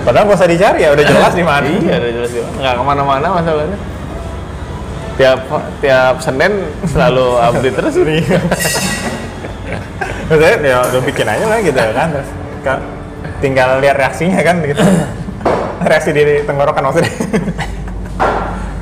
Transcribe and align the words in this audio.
Padahal 0.00 0.24
nggak 0.26 0.38
usah 0.38 0.48
dicari 0.48 0.78
ya, 0.80 0.90
udah 0.90 1.04
jelas 1.04 1.32
di 1.32 1.44
mana. 1.44 1.66
iya 1.76 1.94
udah 1.96 2.12
jelas 2.14 2.30
di 2.30 2.40
mana 2.40 2.56
nggak 2.56 2.74
ke 2.74 2.82
mana-mana 2.82 3.26
masalahnya 3.32 3.78
tiap 5.14 5.40
tiap 5.78 6.14
Senin 6.18 6.52
selalu 6.84 7.26
update 7.46 7.76
terus 7.76 7.94
Iya. 8.00 8.38
Maksudnya 10.26 10.56
ya 10.62 10.76
udah 10.84 11.02
bikin 11.02 11.26
aja 11.26 11.44
lah 11.44 11.58
gitu 11.58 11.76
kan. 11.76 12.08
Terus 12.10 12.30
ka- 12.62 12.84
tinggal 13.38 13.78
lihat 13.78 13.96
reaksinya 13.96 14.40
kan 14.40 14.62
gitu. 14.62 14.80
Reaksi 15.90 16.10
di 16.12 16.44
tenggorokan 16.44 16.84
maksudnya. 16.84 17.12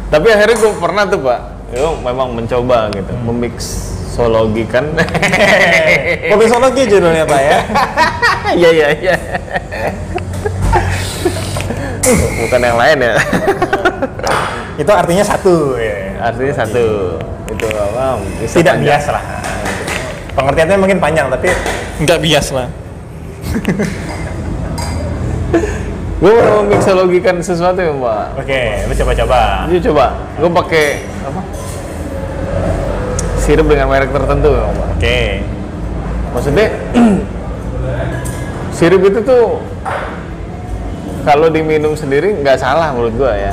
tapi 0.08 0.32
akhirnya 0.32 0.56
gue 0.56 0.72
pernah 0.74 1.04
tuh 1.04 1.20
pak 1.20 1.40
gue 1.68 1.84
memang 2.00 2.32
mencoba 2.32 2.88
gitu 2.90 3.12
memixologikan 3.20 4.88
Kopisologi 6.32 6.88
judulnya 6.88 7.28
Pak 7.28 7.40
ya. 7.44 7.58
iya 8.56 8.68
iya 8.72 8.88
iya 8.96 9.14
bukan 12.44 12.60
yang 12.62 12.78
lain 12.78 12.98
ya 13.02 13.14
Itu 14.78 14.94
artinya 14.94 15.26
satu 15.26 15.74
ya. 15.74 16.14
artinya 16.22 16.54
satu 16.54 17.18
itu 17.50 17.66
apa 17.74 18.22
Tidak 18.46 18.78
panjang. 18.78 18.78
bias 18.78 19.04
lah. 19.10 19.24
Pengertiannya 20.38 20.78
mungkin 20.78 20.98
panjang 21.02 21.26
tapi 21.26 21.50
nggak 21.98 22.18
bias 22.22 22.54
lah. 22.54 22.70
gue 26.18 26.34
mau 26.34 26.66
memixologikan 26.66 27.38
sesuatu 27.38 27.78
ya 27.78 27.94
pak 27.94 28.42
Oke, 28.42 28.62
lu 28.86 28.94
coba-coba. 28.94 29.66
Jadi 29.66 29.80
coba, 29.90 30.06
gue 30.38 30.50
pakai 30.50 30.86
apa? 31.26 31.40
Sirup 33.38 33.66
dengan 33.70 33.86
merek 33.88 34.10
tertentu, 34.12 34.50
ya, 34.50 34.66
Pak. 34.66 34.88
Oke. 34.98 35.18
Maksudnya 36.36 36.66
sirup 38.76 39.02
itu 39.06 39.18
tuh 39.24 39.62
kalau 41.28 41.52
diminum 41.52 41.92
sendiri 41.92 42.32
nggak 42.40 42.56
salah 42.56 42.88
menurut 42.96 43.12
gua 43.20 43.36
ya. 43.36 43.52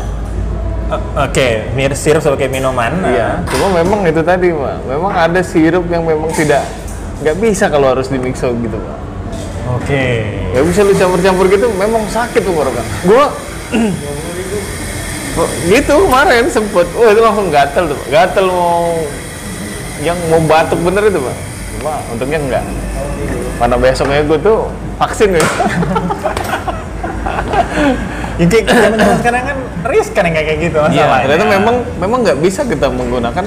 Oke, 1.20 1.68
mir 1.76 1.92
sirup 1.98 2.24
sebagai 2.24 2.48
minuman. 2.48 2.94
Iya. 3.04 3.44
Cuma 3.52 3.74
memang 3.84 4.08
itu 4.08 4.22
tadi, 4.24 4.54
Pak. 4.56 4.86
Memang 4.88 5.12
ada 5.12 5.42
sirup 5.44 5.84
yang 5.92 6.08
memang 6.08 6.32
tidak 6.32 6.64
nggak 7.20 7.36
bisa 7.44 7.68
kalau 7.68 7.92
harus 7.92 8.08
dimixo 8.08 8.56
gitu, 8.64 8.80
Pak. 8.80 8.98
Oke. 9.76 10.06
Ya 10.56 10.62
bisa 10.64 10.88
lu 10.88 10.96
campur-campur 10.96 11.52
gitu, 11.52 11.68
memang 11.76 12.08
sakit 12.08 12.40
tuh 12.40 12.54
kan. 12.56 12.86
Gua 13.04 13.26
Oh, 15.36 15.52
gitu 15.68 16.08
kemarin 16.08 16.48
sempet, 16.48 16.88
oh 16.96 17.12
itu 17.12 17.20
langsung 17.20 17.52
gatel 17.52 17.92
tuh, 17.92 17.98
Pak. 18.00 18.08
gatel 18.08 18.48
mau 18.48 19.04
yang 20.00 20.18
mau 20.32 20.40
batuk 20.44 20.80
bener 20.84 21.08
itu 21.08 21.20
pak. 21.20 21.36
Cuma 21.76 21.94
untungnya 22.12 22.40
enggak. 22.40 22.64
Mana 23.60 23.76
besoknya 23.80 24.24
gue 24.28 24.40
tuh 24.40 24.68
vaksin 25.00 25.36
ya. 25.36 25.44
Yang 28.36 28.50
kayak 28.52 28.66
zaman 28.68 29.00
sekarang 29.18 29.44
kan 29.44 29.58
riskan 29.86 30.24
yang 30.26 30.36
kayak 30.36 30.60
gitu 30.60 30.78
Iya, 30.78 30.88
masalahnya. 30.88 31.24
ternyata 31.24 31.46
memang 31.50 31.76
memang 31.98 32.20
nggak 32.22 32.38
bisa 32.40 32.62
kita 32.64 32.88
menggunakan 32.90 33.46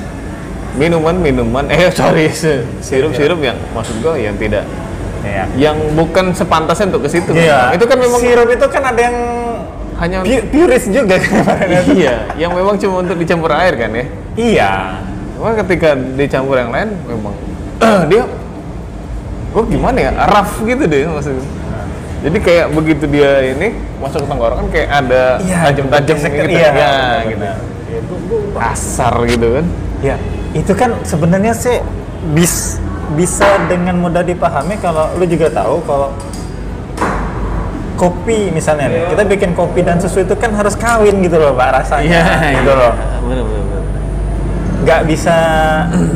minuman-minuman, 0.74 1.64
eh 1.74 1.90
sorry, 1.90 2.30
sirup-sirup 2.78 3.40
yang 3.40 3.58
maksud 3.72 3.98
gue 3.98 4.14
yang 4.16 4.36
tidak, 4.36 4.64
Iya. 5.20 5.44
yang 5.58 5.76
bukan 5.92 6.30
sepantasnya 6.30 6.88
untuk 6.88 7.04
ke 7.04 7.10
situ. 7.10 7.30
Iya. 7.32 7.74
Itu 7.74 7.84
kan 7.84 7.98
memang 7.98 8.16
sirup 8.16 8.46
itu 8.46 8.66
kan 8.68 8.82
ada 8.86 9.00
yang 9.02 9.16
hanya 9.98 10.22
pu- 10.22 10.46
puris 10.48 10.86
juga 10.86 11.18
kan. 11.18 11.42
iya, 11.98 12.30
yang 12.38 12.54
memang 12.54 12.78
cuma 12.78 13.02
untuk 13.02 13.18
dicampur 13.18 13.50
air 13.50 13.74
kan 13.74 13.90
ya. 13.90 14.04
iya. 14.36 14.72
Cuma 15.34 15.52
ketika 15.56 15.94
dicampur 15.94 16.56
yang 16.56 16.70
lain 16.70 16.88
memang 17.04 17.34
dia 18.10 18.22
kok 19.48 19.64
gimana 19.66 19.98
ya 19.98 20.10
rough 20.26 20.62
gitu 20.62 20.84
deh 20.84 21.02
maksudnya. 21.04 21.44
Jadi 22.18 22.38
kayak 22.42 22.66
begitu 22.74 23.04
dia 23.06 23.30
ini 23.46 23.78
masuk 24.02 24.26
ke 24.26 24.28
tenggorokan 24.28 24.66
kayak 24.74 24.88
ada 24.90 25.38
Iya, 25.38 25.58
tajam-tajam 25.70 26.16
gitu. 26.18 26.26
iya, 26.50 26.58
ya, 26.58 26.70
benar, 26.74 27.18
gitu. 27.22 27.38
benar. 27.38 27.56
Kasar 28.58 29.14
gitu 29.30 29.46
kan. 29.54 29.66
Ya, 30.02 30.16
itu 30.50 30.72
kan 30.74 30.90
sebenarnya 31.06 31.54
sih 31.54 31.78
bis 32.34 32.82
bisa 33.14 33.46
dengan 33.70 33.96
mudah 33.96 34.20
dipahami 34.20 34.76
kalau 34.82 35.08
lu 35.16 35.24
juga 35.24 35.48
tahu 35.48 35.80
kalau 35.86 36.12
kopi 37.98 38.54
misalnya 38.54 38.86
nih, 38.86 39.02
kita 39.10 39.22
bikin 39.26 39.50
kopi 39.58 39.80
dan 39.82 39.98
susu 39.98 40.22
itu 40.22 40.34
kan 40.38 40.54
harus 40.54 40.78
kawin 40.78 41.18
gitu 41.18 41.34
loh 41.34 41.50
pak 41.50 41.82
rasanya 41.82 42.20
gitu 42.54 42.70
loh 42.70 42.92
Bener, 43.26 43.42
bener, 43.42 43.62
bener. 43.66 43.82
Nggak 44.88 45.04
bisa 45.04 45.36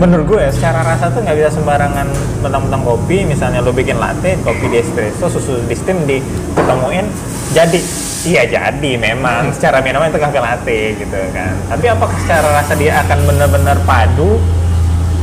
menurut 0.00 0.32
gue 0.32 0.48
ya, 0.48 0.50
secara 0.50 0.80
rasa 0.80 1.12
tuh 1.12 1.20
nggak 1.20 1.36
bisa 1.36 1.60
sembarangan 1.60 2.08
mentang-mentang 2.40 2.80
kopi. 2.80 3.28
Misalnya 3.28 3.60
lo 3.60 3.68
bikin 3.68 4.00
latte 4.00 4.40
kopi 4.40 4.72
di 4.72 4.80
espresso 4.80 5.28
susu 5.28 5.60
di 5.68 5.76
steam 5.76 6.08
diketemuin 6.08 7.04
jadi. 7.52 7.80
Iya 8.22 8.42
jadi 8.48 8.92
memang. 8.96 9.52
Secara 9.52 9.84
minuman 9.84 10.08
itu 10.08 10.16
kafe 10.16 10.40
latte 10.40 10.96
gitu 10.96 11.20
kan. 11.36 11.52
Tapi 11.68 11.84
apakah 11.90 12.16
secara 12.24 12.48
rasa 12.64 12.72
dia 12.78 12.96
akan 13.04 13.18
benar-benar 13.28 13.76
padu? 13.84 14.40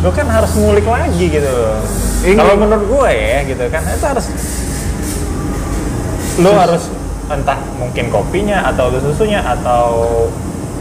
Lo 0.06 0.14
kan 0.14 0.30
harus 0.30 0.54
ngulik 0.54 0.86
lagi 0.86 1.26
gitu. 1.34 1.50
Loh 1.50 1.82
kalau 2.38 2.54
menurut 2.54 2.86
gue 2.86 3.12
ya 3.16 3.40
gitu 3.50 3.66
kan 3.74 3.82
itu 3.82 4.06
harus 4.06 4.26
lo 6.38 6.52
harus 6.54 6.84
entah 7.34 7.60
mungkin 7.82 8.14
kopinya 8.14 8.68
atau 8.70 8.94
susunya 9.00 9.42
atau 9.42 10.28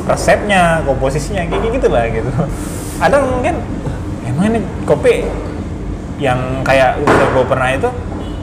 resepnya, 0.08 0.80
komposisinya 0.88 1.44
kayak 1.44 1.68
gitu 1.76 1.88
lah 1.92 2.08
gitu. 2.08 2.32
Ada 2.98 3.20
mungkin 3.20 3.60
emang 4.24 4.56
ini 4.56 4.60
kopi 4.88 5.28
yang 6.18 6.64
kayak 6.66 6.98
gue 7.04 7.44
pernah 7.46 7.70
itu 7.76 7.90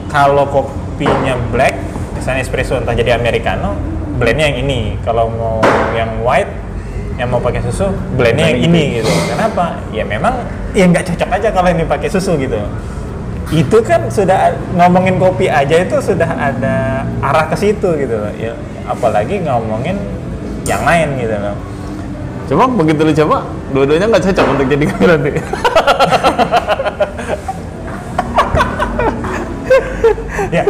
kalau 0.08 0.48
kopinya 0.48 1.36
black 1.52 1.76
misalnya 2.16 2.40
espresso 2.40 2.80
entah 2.80 2.96
jadi 2.96 3.18
americano 3.18 3.76
blendnya 4.16 4.48
yang 4.54 4.64
ini. 4.64 4.80
Kalau 5.04 5.28
mau 5.28 5.60
yang 5.92 6.24
white 6.24 6.48
yang 7.20 7.28
mau 7.32 7.40
pakai 7.40 7.60
susu 7.64 7.92
blendnya 8.16 8.54
yang 8.54 8.70
ini 8.72 9.02
gitu. 9.02 9.10
Kenapa? 9.28 9.82
Ya 9.92 10.06
memang 10.06 10.46
ya 10.72 10.88
nggak 10.88 11.12
cocok 11.12 11.30
aja 11.36 11.48
kalau 11.52 11.68
ini 11.68 11.84
pakai 11.84 12.08
susu 12.08 12.38
gitu. 12.40 12.56
Itu 13.52 13.78
kan 13.84 14.08
sudah 14.08 14.56
ngomongin 14.74 15.20
kopi 15.20 15.46
aja 15.46 15.78
itu 15.84 16.00
sudah 16.00 16.28
ada 16.28 17.04
arah 17.20 17.46
ke 17.52 17.56
situ 17.60 17.92
gitu. 18.00 18.16
Ya 18.40 18.56
apalagi 18.88 19.44
ngomongin 19.44 20.00
yang 20.66 20.82
lain 20.82 21.08
gitu 21.16 21.36
loh 21.36 21.56
Cuma 22.46 22.62
begitu 22.68 23.02
lu 23.02 23.10
coba, 23.12 23.42
dua-duanya 23.70 24.06
nggak 24.06 24.22
cocok 24.24 24.46
untuk 24.48 24.66
jadi 24.68 24.84
nanti. 24.86 25.30
ya 30.48 30.62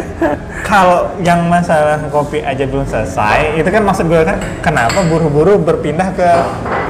kalau 0.63 1.13
yang 1.21 1.45
masalah 1.45 2.01
kopi 2.09 2.41
aja 2.41 2.65
belum 2.65 2.83
selesai 2.83 3.55
itu 3.55 3.67
kan 3.67 3.83
maksud 3.83 4.05
gue 4.05 4.21
kan 4.21 4.35
kenapa 4.59 5.05
buru-buru 5.05 5.59
berpindah 5.59 6.09
ke 6.11 6.29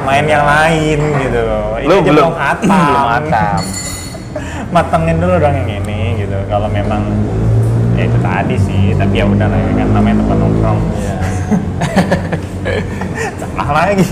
main 0.04 0.24
yang 0.26 0.46
lain 0.46 1.00
gitu 1.20 1.40
loh 1.42 1.76
ini 1.76 1.86
Lu 1.86 1.96
aja 1.98 2.08
belum- 2.08 2.32
hatam 2.34 2.70
belum 2.72 3.08
hatam. 3.12 3.62
matengin 4.74 5.18
dulu 5.18 5.36
dong 5.38 5.56
yang 5.58 5.70
ini 5.78 6.00
gitu 6.18 6.38
kalau 6.48 6.68
memang 6.70 7.02
ya 7.94 8.04
itu 8.04 8.18
tadi 8.18 8.56
sih 8.58 8.84
tapi 8.94 9.14
ya 9.16 9.26
udah 9.26 9.48
lah 9.48 9.60
ya 9.60 9.72
kan 9.76 9.88
namanya 9.92 10.16
tempat 10.22 10.38
nongkrong 10.38 10.80
Iya. 10.94 11.16
salah 13.40 13.70
lagi 13.74 14.06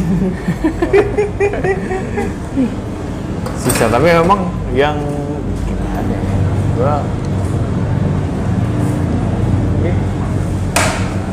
Susah, 3.65 3.87
tapi 3.89 4.07
memang 4.13 4.45
yang 4.77 4.93
gimana 5.65 5.99
ya? 6.05 6.19
Gua 6.77 6.95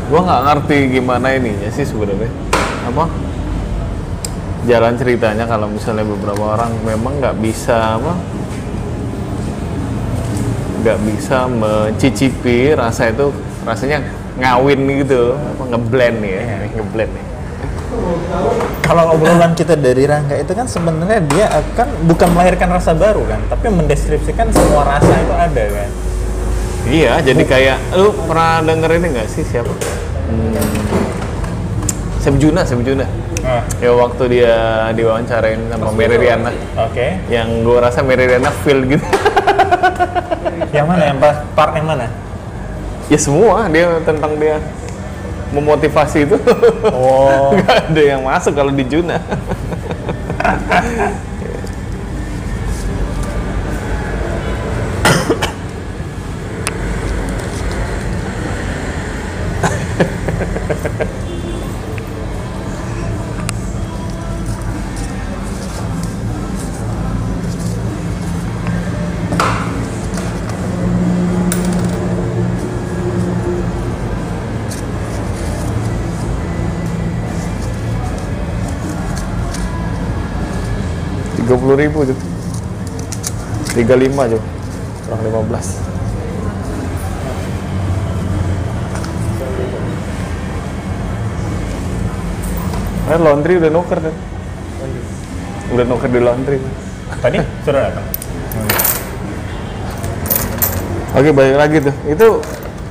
gua 0.08 0.20
nggak 0.24 0.42
ngerti 0.48 0.78
gimana 0.96 1.26
ininya 1.36 1.68
sih 1.72 1.84
sebenarnya. 1.84 2.32
Apa? 2.88 3.04
Jalan 4.64 4.94
ceritanya 4.96 5.44
kalau 5.44 5.68
misalnya 5.68 6.08
beberapa 6.08 6.56
orang 6.56 6.72
memang 6.88 7.20
nggak 7.20 7.36
bisa 7.42 8.00
apa? 8.00 8.16
nggak 10.82 10.98
bisa 11.06 11.46
mencicipi 11.46 12.74
rasa 12.74 13.14
itu 13.14 13.30
rasanya 13.62 14.02
ngawin 14.40 14.80
gitu. 15.04 15.34
Apa 15.36 15.62
ngeblend 15.72 16.16
nih 16.20 16.32
ya 16.32 16.42
ngeblend 16.76 17.12
nih 17.12 17.26
kalau 18.82 19.14
obrolan 19.16 19.52
kita 19.54 19.76
dari 19.78 20.04
Rangga 20.08 20.36
itu 20.36 20.52
kan 20.56 20.66
sebenarnya 20.66 21.20
dia 21.28 21.46
akan 21.48 22.08
bukan 22.08 22.28
melahirkan 22.34 22.68
rasa 22.72 22.92
baru 22.96 23.22
kan 23.28 23.40
tapi 23.52 23.68
mendeskripsikan 23.68 24.48
semua 24.50 24.96
rasa 24.96 25.12
itu 25.12 25.34
ada 25.34 25.64
kan. 25.70 25.90
Iya, 26.82 27.22
jadi 27.22 27.42
kayak 27.46 27.78
lu 27.94 28.10
pernah 28.26 28.58
denger 28.58 28.90
ini 28.98 29.06
nggak 29.14 29.28
sih 29.30 29.46
siapa? 29.46 29.70
Hmm, 30.26 30.58
Seb 32.18 32.42
Juna, 32.42 32.66
Seb 32.66 32.82
Juna. 32.82 33.06
Ah, 33.46 33.62
Ya 33.78 33.94
waktu 33.94 34.22
dia 34.38 34.54
diwawancarain 34.90 35.62
sama 35.70 35.94
Mary 35.94 36.18
Riana, 36.18 36.50
oke. 36.74 37.06
Yang 37.30 37.48
gue 37.62 37.78
rasa 37.78 38.02
Mary 38.02 38.26
Riana 38.26 38.50
feel 38.66 38.82
gitu. 38.82 39.06
yang 40.74 40.90
mana? 40.90 41.02
Yang 41.06 41.18
pas 41.22 41.36
part 41.54 41.72
yang 41.78 41.86
mana 41.86 42.10
ya 43.12 43.20
semua 43.20 43.68
dia 43.68 44.00
tentang 44.08 44.32
dia 44.40 44.56
memotivasi 45.52 46.24
itu. 46.24 46.40
oh 46.88 47.52
Nggak 47.60 47.92
ada 47.92 48.00
yang 48.00 48.24
masuk 48.24 48.56
kalau 48.56 48.72
di 48.72 48.88
Juna. 48.88 49.20
ribu 81.82 82.06
tuh 82.06 82.18
tiga 83.74 83.98
lima 83.98 84.30
tuh 84.30 84.42
kurang 85.06 85.22
lima 85.26 85.42
belas 85.42 85.82
Eh, 93.12 93.20
laundry 93.20 93.60
udah 93.60 93.68
nuker 93.68 93.98
kan? 94.00 94.14
Udah 95.68 95.84
nuker 95.84 96.08
di 96.08 96.20
laundry. 96.22 96.58
Tadi 97.20 97.44
sudah 97.60 97.92
datang. 97.92 98.06
Oke 101.12 101.28
balik 101.28 101.56
lagi 101.60 101.76
tuh. 101.84 101.94
Itu 102.08 102.40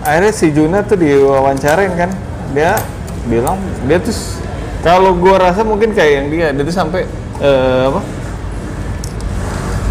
akhirnya 0.05 0.29
si 0.29 0.53
Juna 0.53 0.85
tuh 0.85 1.01
diwawancarain 1.01 1.97
kan. 1.97 2.13
Dia 2.53 2.77
bilang 3.25 3.57
dia 3.89 3.97
tuh 3.97 4.13
kalau 4.85 5.17
gua 5.17 5.41
rasa 5.41 5.65
mungkin 5.65 5.89
kayak 5.89 6.11
yang 6.13 6.27
dia, 6.29 6.47
dia 6.53 6.63
tuh 6.69 6.75
sampai 6.75 7.09
eh, 7.41 7.83
apa? 7.89 8.01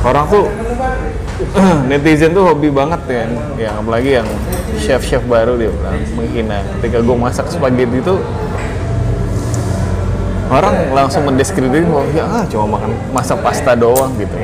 Orang 0.01 0.25
tuh 0.33 0.49
netizen 1.91 2.33
tuh 2.33 2.45
hobi 2.49 2.73
banget 2.73 3.01
ya, 3.09 3.25
yang 3.69 3.75
apalagi 3.85 4.11
yang 4.21 4.29
chef-chef 4.81 5.21
baru 5.29 5.61
dia 5.61 5.69
bilang 5.69 6.01
menghina. 6.17 6.65
Ketika 6.81 7.05
gua 7.05 7.17
masak 7.29 7.53
spaghetti 7.53 8.01
itu 8.01 8.15
orang 10.51 10.75
langsung 10.97 11.23
mendeskripsikan 11.29 11.89
bahwa 11.93 12.05
ya 12.11 12.25
ah, 12.27 12.45
cuma 12.49 12.81
makan 12.81 12.91
masak 13.15 13.39
pasta 13.39 13.79
doang 13.79 14.11
gitu 14.19 14.35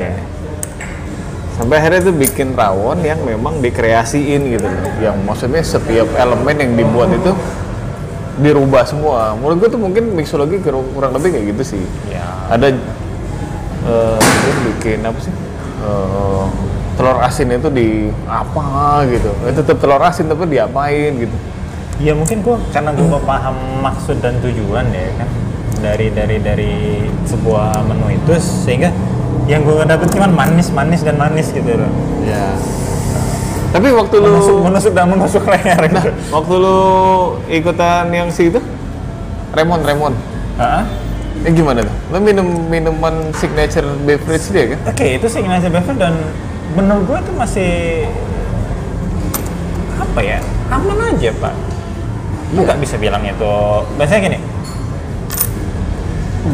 sampai 1.59 1.83
akhirnya 1.83 1.99
itu 2.05 2.13
bikin 2.15 2.55
rawon 2.55 3.01
yang 3.03 3.19
memang 3.27 3.59
dikreasiin 3.59 4.55
gitu 4.55 4.63
loh 4.63 4.93
yang 5.03 5.17
maksudnya 5.25 5.59
setiap 5.65 6.05
elemen 6.15 6.53
yang 6.53 6.71
dibuat 6.77 7.09
itu 7.11 7.33
dirubah 8.37 8.85
semua. 8.85 9.33
Menurut 9.33 9.65
gue 9.65 9.69
tuh 9.73 9.81
mungkin 9.81 10.13
mixologi 10.13 10.61
kurang 10.61 11.17
lebih 11.17 11.33
kayak 11.33 11.45
gitu 11.57 11.63
sih. 11.73 11.83
Ya. 12.13 12.29
ada 12.53 12.69
dia 12.69 14.53
bikin 14.71 14.99
apa 15.03 15.19
sih 15.19 15.33
Eh, 15.77 16.45
telur 16.97 17.21
asin 17.21 17.53
itu 17.53 17.69
di 17.69 18.09
apa 18.25 19.05
gitu 19.05 19.29
itu 19.45 19.61
tetap 19.61 19.77
telur 19.77 20.01
asin 20.01 20.25
tapi 20.25 20.49
diapain 20.49 21.13
gitu 21.21 21.37
Ya 21.97 22.13
mungkin 22.13 22.45
gua 22.45 22.61
karena 22.69 22.93
gua 22.93 23.17
paham 23.21 23.81
maksud 23.81 24.21
dan 24.21 24.37
tujuan 24.41 24.85
ya 24.93 25.09
kan 25.17 25.29
dari 25.81 26.09
dari 26.13 26.37
dari 26.41 26.73
sebuah 27.25 27.85
menu 27.85 28.17
itu 28.17 28.33
sehingga 28.37 28.89
yang 29.45 29.61
gua 29.65 29.85
dapet 29.85 30.09
cuma 30.13 30.25
manis 30.29 30.69
manis 30.73 31.01
dan 31.05 31.17
manis 31.17 31.49
gitu 31.53 31.69
loh. 31.77 31.89
ya 32.25 32.53
tapi 33.73 33.93
waktu 33.93 34.15
lu 34.17 34.61
Menusuk 34.65 34.93
dan 34.97 35.05
menusuk 35.09 35.43
leher 35.45 35.81
gitu. 35.89 36.01
waktu 36.33 36.53
lu 36.57 36.79
ikutan 37.49 38.09
yang 38.09 38.29
si 38.33 38.49
itu 38.49 38.61
Remon 39.53 39.81
Remon 39.85 40.13
Heeh. 40.57 40.83
Eh 41.47 41.55
gimana 41.55 41.79
tuh? 41.79 41.95
Lo 42.11 42.19
minum 42.19 42.43
minuman 42.67 43.31
signature 43.31 43.87
beverage 44.03 44.51
dia 44.51 44.75
kan? 44.75 44.79
Oke, 44.91 45.15
itu 45.15 45.31
sih 45.31 45.39
Ignacio 45.39 45.71
Beverly 45.71 45.95
dan 45.95 46.19
menurut 46.75 47.07
gue 47.07 47.17
itu 47.23 47.31
masih 47.39 47.71
apa 49.95 50.19
ya 50.19 50.43
aman 50.67 51.15
aja 51.15 51.31
pak. 51.39 51.55
Lu 52.51 52.67
nggak 52.67 52.83
bisa 52.83 52.99
bilang 52.99 53.23
itu. 53.23 53.53
Biasanya 53.95 54.21
gini, 54.27 54.39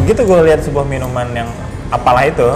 begitu 0.05 0.21
gue 0.29 0.39
lihat 0.45 0.61
sebuah 0.61 0.85
minuman 0.85 1.25
yang 1.33 1.49
apalah 1.89 2.29
itu, 2.29 2.53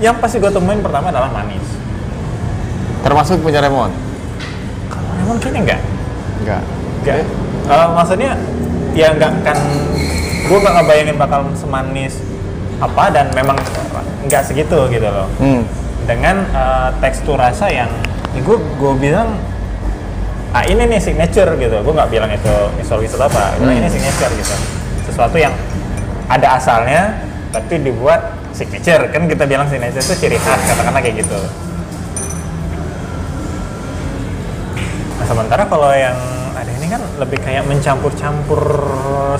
yang 0.00 0.16
pasti 0.16 0.40
gue 0.40 0.48
temuin 0.48 0.80
pertama 0.80 1.12
adalah 1.12 1.28
manis. 1.36 1.68
Termasuk 3.04 3.44
punya 3.44 3.60
Remon? 3.60 3.92
Kalau 4.88 5.10
lemon 5.20 5.36
kayaknya 5.36 5.60
enggak. 5.68 5.80
Enggak. 6.40 6.62
Enggak. 7.04 7.16
Eh, 7.68 7.88
maksudnya 7.92 8.32
ya 8.96 9.12
enggak 9.12 9.32
kan 9.44 9.58
gue 10.46 10.58
nggak 10.62 10.74
ngebayangin 10.78 11.16
bakal 11.18 11.40
semanis 11.58 12.22
apa 12.78 13.10
dan 13.10 13.26
memang 13.34 13.58
nggak 14.26 14.42
segitu 14.46 14.78
gitu 14.92 15.08
loh. 15.08 15.28
Hmm. 15.42 15.62
dengan 16.06 16.46
eh, 16.54 16.90
tekstur 17.02 17.34
rasa 17.34 17.66
yang 17.66 17.90
ya 18.30 18.40
gue 18.44 18.58
gue 18.78 18.92
bilang 19.02 19.34
ah 20.54 20.62
ini 20.62 20.86
nih 20.86 21.02
signature 21.02 21.50
gitu. 21.58 21.76
Gue 21.82 21.92
nggak 21.94 22.10
bilang 22.14 22.30
itu 22.30 22.54
misologis 22.78 23.18
atau 23.18 23.26
apa 23.26 23.58
gue 23.58 23.66
bilang 23.66 23.82
ini 23.82 23.90
signature 23.90 24.30
gitu. 24.38 24.54
Sesuatu 25.10 25.34
yang 25.34 25.50
ada 26.30 26.58
asalnya 26.58 27.18
tapi 27.50 27.82
dibuat 27.82 28.38
signature. 28.54 29.10
Kan 29.10 29.26
kita 29.26 29.50
bilang 29.50 29.66
signature 29.66 29.98
itu 29.98 30.14
ciri 30.14 30.38
khas 30.38 30.62
katakanlah 30.62 31.02
kayak 31.02 31.26
gitu. 31.26 31.40
Nah 35.16 35.26
sementara 35.26 35.66
kalau 35.66 35.90
yang 35.90 36.14
ini 36.86 36.94
kan 36.94 37.02
lebih 37.18 37.42
kayak 37.42 37.66
mencampur-campur 37.66 38.62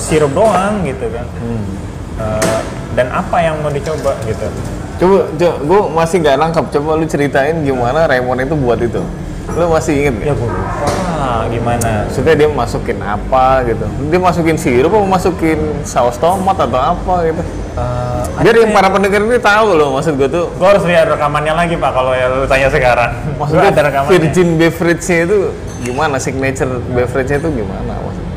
sirup 0.03 0.35
doang 0.35 0.83
gitu 0.83 1.07
kan 1.15 1.27
Eh, 2.17 2.61
dan 2.97 3.13
apa 3.13 3.45
yang 3.45 3.61
mau 3.61 3.69
dicoba 3.69 4.17
gitu 4.25 4.49
Coba, 4.97 5.29
coba 5.37 5.55
gue 5.61 5.81
masih 5.93 6.17
nggak 6.25 6.37
nangkap. 6.41 6.65
Coba 6.73 6.97
lu 6.97 7.05
ceritain 7.05 7.61
gimana 7.61 8.09
Remon 8.09 8.41
itu 8.41 8.57
buat 8.57 8.81
itu. 8.81 9.05
Lu 9.57 9.73
masih 9.73 9.93
inget 10.05 10.15
ya 10.21 10.33
nggak? 10.37 10.37
gue 10.37 10.51
lupa 10.53 10.89
gimana 11.49 11.91
Maksudnya 12.07 12.35
dia 12.37 12.49
masukin 12.53 12.99
apa 13.01 13.65
gitu? 13.65 13.85
Dia 14.13 14.21
masukin 14.21 14.57
sirup 14.61 14.93
atau 14.93 15.09
masukin 15.09 15.59
saus 15.83 16.21
tomat 16.21 16.61
atau 16.61 16.77
apa 16.77 17.15
gitu? 17.25 17.43
Eh, 17.77 18.23
Biar 18.45 18.55
yang 18.57 18.73
para 18.77 18.89
pendengar 18.93 19.21
ini 19.25 19.41
tahu 19.41 19.69
loh 19.77 19.97
maksud 19.97 20.21
gue 20.21 20.29
tuh. 20.29 20.47
Gue 20.61 20.69
harus 20.69 20.85
lihat 20.85 21.09
rekamannya 21.09 21.55
lagi 21.57 21.75
pak 21.81 21.91
kalau 21.97 22.13
ya 22.13 22.29
lu 22.29 22.45
tanya 22.45 22.69
sekarang. 22.69 23.11
Maksudnya 23.41 23.69
ada 23.73 23.83
rekamannya. 23.89 24.13
virgin 24.13 24.49
beverage-nya 24.61 25.19
itu 25.25 25.37
gimana? 25.89 26.17
Signature 26.21 26.73
beverage-nya 26.93 27.39
itu 27.41 27.49
gimana? 27.65 27.93
Maksudnya? 27.97 28.35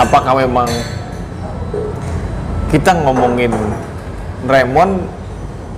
Apakah 0.00 0.32
memang 0.40 0.68
kita 2.72 2.90
ngomongin 3.04 3.52
Remon 4.44 5.08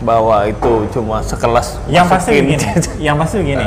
bahwa 0.03 0.45
itu 0.45 0.91
cuma 0.93 1.23
sekelas 1.23 1.79
Yang 1.89 2.07
pasti 2.11 2.31
begini. 2.39 2.65
yang 3.07 3.17
pasti 3.17 3.37
begini. 3.43 3.67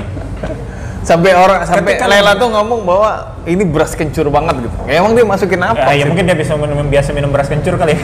Sampai 1.03 1.31
orang 1.31 1.63
sampai 1.63 1.95
Ketika- 1.95 2.11
Lela 2.11 2.35
tuh 2.35 2.51
ngomong 2.51 2.83
bahwa 2.83 3.11
ini 3.47 3.63
beras 3.63 3.95
kencur 3.95 4.27
banget 4.27 4.67
gitu. 4.67 4.75
Ya, 4.85 4.99
emang 4.99 5.15
dia 5.15 5.25
masukin 5.25 5.61
apa? 5.63 5.95
Ya, 5.95 6.03
ya 6.03 6.05
mungkin 6.05 6.27
dia 6.27 6.35
bisa 6.35 6.53
minum 6.59 6.85
biasa 6.85 7.09
minum 7.15 7.29
beras 7.31 7.47
kencur 7.47 7.79
kali. 7.79 7.95
ya. 7.95 8.03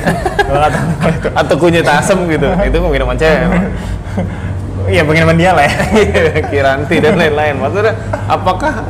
Atau 1.41 1.55
kunyit 1.59 1.85
asem 1.85 2.17
gitu. 2.31 2.47
itu 2.47 2.77
minuman 2.79 3.15
cewek. 3.19 3.39
Iya 4.85 5.01
pengiriman 5.01 5.37
dia 5.37 5.51
lah 5.57 5.65
ya. 5.65 5.73
Kiranti 6.51 6.95
dan 7.01 7.17
lain-lain. 7.17 7.57
Maksudnya 7.57 7.93
apakah 8.29 8.85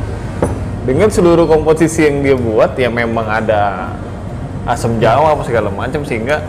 dengan 0.84 1.08
seluruh 1.10 1.48
komposisi 1.48 2.06
yang 2.06 2.22
dia 2.22 2.36
buat 2.38 2.76
ya 2.78 2.86
memang 2.92 3.26
ada 3.26 3.90
asam 4.68 4.98
jawa 5.02 5.34
apa 5.34 5.42
segala 5.46 5.70
macam 5.72 6.02
sehingga 6.06 6.42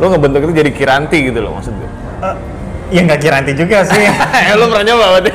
lo 0.00 0.10
ngebentuk 0.10 0.48
itu 0.48 0.64
jadi 0.64 0.70
kiranti 0.72 1.28
gitu 1.28 1.38
loh 1.44 1.60
maksudnya. 1.60 1.88
Eh, 2.24 2.34
ya 2.98 3.00
nggak 3.04 3.20
kiranti 3.20 3.52
juga 3.52 3.84
sih. 3.84 4.00
eh 4.48 4.54
lo 4.56 4.66
pernah 4.72 4.84
nyoba 4.90 5.06
berarti? 5.18 5.32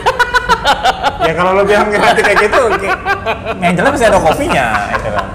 Ya 1.25 1.33
kalau 1.33 1.51
lo 1.53 1.61
bilang 1.63 1.89
kiranti 1.89 2.21
kayak 2.21 2.37
gitu, 2.45 2.61
yang 3.59 3.73
jelas 3.73 3.91
masih 3.91 4.07
ada 4.07 4.19
kopinya. 4.19 4.65
Itu 4.91 5.09
kan. 5.09 5.25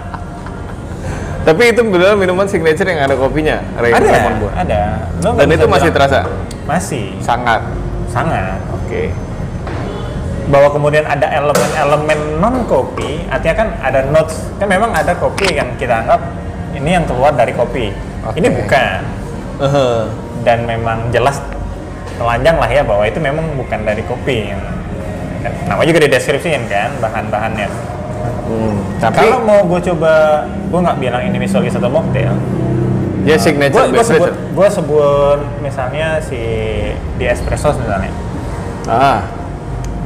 Tapi 1.41 1.63
itu 1.73 1.81
benar 1.83 2.15
minuman 2.15 2.47
signature 2.47 2.85
yang 2.85 3.01
ada 3.01 3.17
kopinya. 3.17 3.59
Ray 3.77 3.91
Ada, 3.91 4.07
Lemon 4.07 4.35
ada. 4.53 4.81
Lo 5.19 5.29
Dan 5.35 5.49
itu 5.49 5.67
masih 5.67 5.89
bilang- 5.89 5.97
terasa 5.97 6.21
Masih, 6.65 7.07
sangat. 7.19 7.61
sangat. 8.07 8.61
Oke. 8.71 9.11
bahwa 10.51 10.67
kemudian 10.67 11.07
ada 11.07 11.31
elemen-elemen 11.31 12.43
non 12.43 12.67
kopi, 12.67 13.23
artinya 13.31 13.55
kan 13.55 13.69
ada 13.87 14.03
notes, 14.11 14.51
kan 14.59 14.67
memang 14.67 14.91
ada 14.91 15.15
kopi 15.15 15.47
yang 15.47 15.79
kita 15.79 16.03
anggap 16.03 16.19
ini 16.75 16.91
yang 16.91 17.07
keluar 17.07 17.31
dari 17.31 17.55
kopi. 17.55 17.95
Oke. 18.27 18.43
Ini 18.43 18.51
bukan. 18.51 18.99
Eh, 19.63 20.03
Dan 20.43 20.67
memang 20.67 21.07
jelas 21.11 21.39
telanjang 22.19 22.59
lah 22.59 22.67
ya 22.67 22.83
bahwa 22.83 23.07
itu 23.07 23.23
memang 23.23 23.47
bukan 23.55 23.81
dari 23.87 24.03
kopi. 24.03 24.51
Yang, 24.51 24.63
kan, 25.41 25.53
nama 25.69 25.83
juga 25.85 25.99
dideskripsiin 26.05 26.63
kan 26.69 26.91
bahan-bahannya. 27.01 27.69
hmm. 28.49 28.77
Tapi 29.01 29.17
Kalau 29.25 29.41
mau 29.45 29.61
gue 29.65 29.81
coba, 29.93 30.45
gue 30.49 30.81
nggak 30.81 30.99
bilang 31.01 31.23
ini 31.25 31.37
misolis 31.41 31.75
atau 31.75 31.89
mocktail. 31.89 32.37
ya 33.21 33.37
signature 33.37 33.93
Gue 33.93 34.01
sebut, 34.01 34.33
gue 34.33 34.69
sebut 34.73 35.39
misalnya 35.61 36.17
si 36.25 36.41
di 37.21 37.25
espresso 37.29 37.77
misalnya. 37.77 38.09
Ah, 38.89 39.29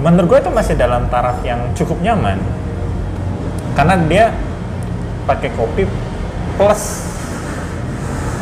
menurut 0.03 0.35
gue 0.35 0.39
itu 0.43 0.51
masih 0.51 0.75
dalam 0.75 1.07
taraf 1.07 1.39
yang 1.47 1.63
cukup 1.79 1.97
nyaman 2.03 2.43
karena 3.79 3.95
dia 4.11 4.25
pakai 5.25 5.49
kopi 5.55 5.87
plus 6.59 6.83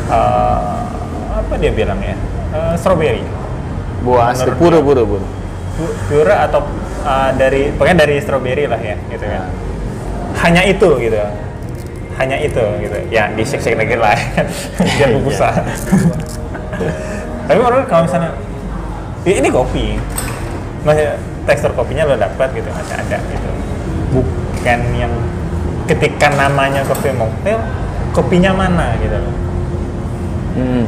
eh, 0.09 0.81
apa 1.37 1.53
dia 1.57 1.71
bilang 1.71 2.01
ya 2.01 2.17
Eh, 2.53 2.73
strawberry 2.77 3.25
buah 4.05 4.29
asli 4.29 4.45
Menurut 4.53 4.61
pura 4.61 4.77
dia. 4.77 4.85
Pure 5.77 6.35
atau 6.35 6.61
eh, 7.03 7.29
dari 7.37 7.61
pokoknya 7.73 7.97
dari 8.05 8.15
strawberry 8.21 8.65
lah 8.69 8.79
ya 8.79 8.95
gitu 9.09 9.25
kan. 9.25 9.49
Hanya 10.45 10.61
itu 10.65 10.89
gitu. 11.01 11.17
Hanya 12.17 12.37
itu 12.37 12.63
gitu. 12.81 12.97
Ya 13.09 13.29
di 13.33 13.43
shake 13.45 13.63
shake 13.63 13.77
lagi 13.77 13.97
lah. 13.97 14.17
Biar 14.97 15.09
busa 15.21 15.49
tapi 17.43 17.59
menurut 17.59 17.85
kalau 17.91 18.07
misalnya 18.07 18.31
ya 19.27 19.33
ini 19.39 19.49
kopi. 19.51 19.99
Masih 20.83 21.15
tekstur 21.47 21.71
kopinya 21.75 22.07
lo 22.07 22.15
dapat 22.19 22.51
gitu 22.55 22.67
masih 22.71 22.95
ada 22.95 23.17
gitu. 23.19 23.49
Bukan 24.15 24.79
yang 24.95 25.13
ketika 25.87 26.31
namanya 26.31 26.83
kopi 26.87 27.11
mocktail 27.11 27.59
kopinya 28.15 28.51
mana 28.55 28.95
gitu. 28.99 29.17
Loh 29.19 29.35
Hmm. 30.53 30.85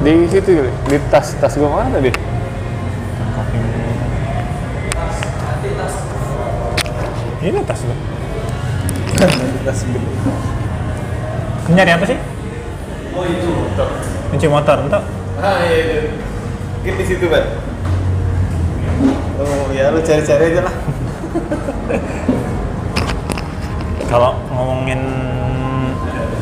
Di 0.00 0.12
situ 0.32 0.64
di 0.88 0.96
tas 1.12 1.36
tas 1.36 1.52
gua 1.60 1.68
mana 1.84 2.00
tadi? 2.00 2.08
kopi 3.20 3.58
ini 7.40 7.60
tas 7.64 7.80
lo 7.84 7.94
tas 9.64 9.80
gede. 9.84 10.08
nyari 11.72 11.92
apa 11.96 12.04
sih 12.08 12.18
Oh 13.10 13.24
itu 13.26 13.48
motor. 13.50 13.88
kunci 14.32 14.46
motor 14.48 14.76
entok 14.86 15.02
Ah 15.40 15.56
iya 15.64 15.78
iya. 15.84 15.98
Mungkin 16.80 16.94
di 17.00 17.04
situ 17.04 17.26
kan. 17.32 17.44
Oh 19.40 19.72
ya 19.72 19.88
lu 19.88 20.04
cari-cari 20.04 20.52
aja 20.52 20.60
lah. 20.68 20.74
kalau 24.12 24.36
ngomongin 24.52 25.00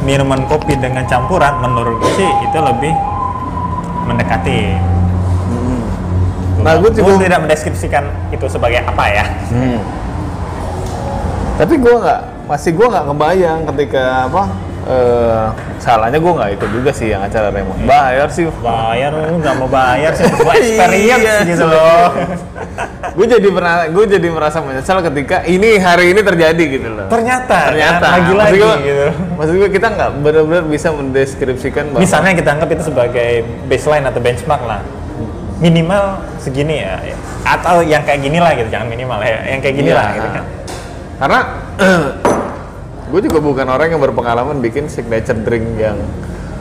minuman 0.03 0.43
kopi 0.51 0.75
dengan 0.83 1.07
campuran 1.07 1.63
menurut 1.63 2.01
gue 2.01 2.13
sih 2.19 2.31
itu 2.49 2.59
lebih 2.59 2.91
mendekati. 4.09 4.61
Nah, 6.59 6.75
gue 6.81 6.91
juga. 6.91 7.15
Gua 7.15 7.23
tidak 7.23 7.39
mendeskripsikan 7.45 8.05
itu 8.35 8.47
sebagai 8.51 8.83
apa 8.83 9.05
ya. 9.07 9.25
Hmm. 9.53 9.79
Tapi 11.61 11.75
gue 11.79 11.95
nggak, 11.95 12.21
masih 12.51 12.71
gue 12.75 12.87
nggak 12.87 13.07
kebayang 13.13 13.61
ketika 13.75 14.31
apa 14.31 14.43
eh 14.89 15.45
salahnya 15.77 16.17
gue 16.17 16.33
nggak 16.33 16.51
itu 16.57 16.67
juga 16.73 16.91
sih 16.97 17.13
yang 17.13 17.21
acara 17.21 17.53
Raymond. 17.53 17.85
Bayar 17.85 18.29
sih. 18.33 18.49
bayar 18.65 19.13
lu 19.13 19.37
nggak 19.37 19.55
mau 19.61 19.69
bayar 19.69 20.17
sih. 20.17 20.25
Buat 20.41 20.57
experience 20.57 21.23
Iya, 21.23 21.47
gitu 21.47 21.65
loh 21.69 22.09
gue 23.19 23.27
jadi 23.27 23.49
pernah, 23.51 23.91
gue 23.91 24.05
jadi 24.07 24.29
merasa 24.31 24.63
menyesal 24.63 25.03
ketika 25.03 25.43
ini 25.43 25.75
hari 25.75 26.15
ini 26.15 26.23
terjadi 26.23 26.63
gitu 26.71 26.87
loh. 26.87 27.11
ternyata 27.11 27.75
Ternyata. 27.75 28.07
lagi 28.15 28.33
lagi 28.33 28.61
maksud 28.63 28.79
gitu. 28.81 29.07
Maksud 29.35 29.55
gue 29.59 29.71
kita 29.75 29.87
nggak 29.91 30.11
benar-benar 30.23 30.65
bisa 30.65 30.89
mendeskripsikan 30.95 31.85
bahwa 31.91 31.99
misalnya 31.99 32.33
kita 32.33 32.51
anggap 32.55 32.71
itu 32.71 32.83
sebagai 32.87 33.29
baseline 33.67 34.07
atau 34.07 34.23
benchmark 34.23 34.63
lah. 34.63 34.81
Minimal 35.59 36.05
segini 36.39 36.79
ya. 36.79 37.03
Atau 37.43 37.83
yang 37.83 38.07
kayak 38.07 38.23
gini 38.23 38.39
lah 38.39 38.55
gitu 38.55 38.71
jangan 38.71 38.87
minimal 38.87 39.19
ya. 39.19 39.43
Yang 39.51 39.61
kayak 39.67 39.75
gini 39.75 39.91
Iya. 39.91 39.99
lah 39.99 40.07
gitu 40.15 40.29
kan. 40.31 40.45
Karena 41.19 41.41
gue 43.11 43.21
juga 43.27 43.39
bukan 43.43 43.67
orang 43.67 43.89
yang 43.91 43.99
berpengalaman 43.99 44.63
bikin 44.63 44.87
signature 44.87 45.35
drink 45.35 45.67
yang 45.75 45.99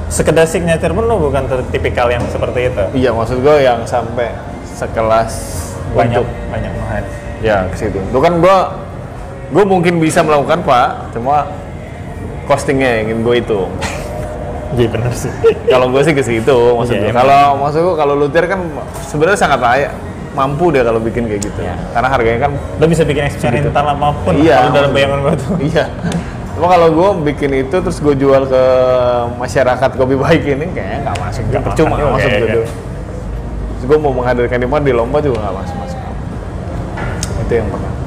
sekedar 0.09 0.49
signature 0.49 0.89
pun 0.89 1.05
lo 1.05 1.21
bukan 1.21 1.45
tipikal 1.69 2.09
yang 2.09 2.25
seperti 2.25 2.73
itu. 2.73 2.83
Iya 2.97 3.13
maksud 3.13 3.45
gue 3.45 3.55
yang 3.61 3.85
sampai 3.85 4.33
sekelas 4.73 5.33
banyak 5.95 6.19
untuk 6.19 6.27
banyak 6.49 6.71
banget 6.73 7.05
ya 7.39 7.57
ke 7.69 7.75
situ. 7.77 7.99
Itu 8.01 8.19
kan 8.19 8.33
gue 8.39 8.57
gue 9.47 9.63
mungkin 9.63 9.93
bisa 9.97 10.19
melakukan 10.21 10.59
pak, 10.61 10.87
cuma 11.15 11.47
costingnya 12.45 12.89
yang 12.99 13.01
ingin 13.07 13.19
gue 13.23 13.35
itu. 13.39 13.59
iya 14.75 14.87
bener 14.91 15.15
sih 15.15 15.31
kalau 15.63 15.87
gue 15.87 16.01
sih 16.03 16.11
ke 16.11 16.19
situ 16.19 16.51
maksud 16.75 16.91
Iya, 16.91 16.99
gue. 16.99 17.11
emang. 17.11 17.23
Kalau 17.23 17.43
maksud 17.57 17.79
gue 17.79 17.95
kalau 17.95 18.13
luthier 18.15 18.45
kan 18.45 18.59
sebenarnya 19.07 19.39
sangat 19.39 19.59
layak 19.63 19.91
mampu 20.35 20.69
dia 20.69 20.83
kalau 20.83 20.99
bikin 20.99 21.23
kayak 21.25 21.41
gitu. 21.47 21.59
Iya. 21.63 21.75
Karena 21.95 22.07
harganya 22.11 22.39
kan 22.45 22.51
lo 22.75 22.85
bisa 22.85 23.01
bikin 23.01 23.23
eksperimental 23.25 23.85
apa 23.87 24.11
pun 24.21 24.33
Iya. 24.35 24.57
kalau 24.61 24.75
dalam 24.75 24.91
bayangan 24.91 25.19
gue 25.23 25.33
tuh 25.39 25.53
iya. 25.71 25.85
Cuma 26.51 26.67
kalau 26.67 26.87
gue 26.89 27.09
bikin 27.31 27.51
itu 27.55 27.75
terus 27.77 27.97
gue 27.97 28.15
jual 28.17 28.43
ke 28.43 28.63
masyarakat 29.37 29.89
kopi 29.93 30.15
baik 30.17 30.41
ini 30.43 30.65
kayaknya 30.73 30.97
nggak 31.05 31.15
masuk. 31.15 31.43
Nggak 31.47 31.61
Percuma 31.63 31.93
makan 31.95 32.09
masuk 32.11 32.29
juga, 32.33 32.43
gitu. 32.43 32.61
Terus 33.77 33.85
gue 33.85 33.97
mau 34.01 34.13
menghadirkan 34.13 34.57
di 34.57 34.67
mana 34.69 34.83
di 34.83 34.93
lomba 34.93 35.21
juga 35.21 35.45
nggak 35.45 35.55
masuk 35.61 35.75
masuk. 35.81 35.99
Itu 37.45 37.53
yang 37.53 37.67
pertama. 37.69 37.97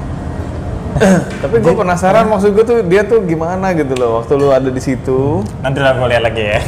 Tapi 1.47 1.55
gue 1.63 1.75
penasaran 1.75 2.25
maksud 2.27 2.51
gue 2.53 2.65
tuh 2.67 2.79
dia 2.85 3.03
tuh 3.07 3.23
gimana 3.25 3.73
gitu 3.73 3.95
loh 3.95 4.21
waktu 4.21 4.33
lu 4.35 4.51
ada 4.51 4.69
di 4.69 4.83
situ. 4.83 5.47
nanti 5.63 5.79
lah 5.79 5.95
gue 5.97 6.07
lihat 6.11 6.23
lagi 6.27 6.43
ya 6.45 6.59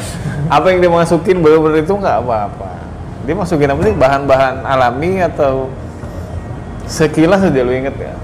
Apa 0.56 0.70
yang 0.70 0.78
dia 0.84 0.92
masukin 0.92 1.42
bener-bener 1.42 1.82
itu 1.82 1.92
nggak 1.92 2.22
apa-apa. 2.22 2.70
Dia 3.24 3.34
masukin 3.34 3.72
apa 3.72 3.80
sih 3.82 3.96
bahan-bahan 3.96 4.62
alami 4.62 5.24
atau 5.24 5.72
sekilas 6.84 7.40
aja 7.40 7.60
lu 7.64 7.72
inget 7.72 7.96
ya? 7.96 8.14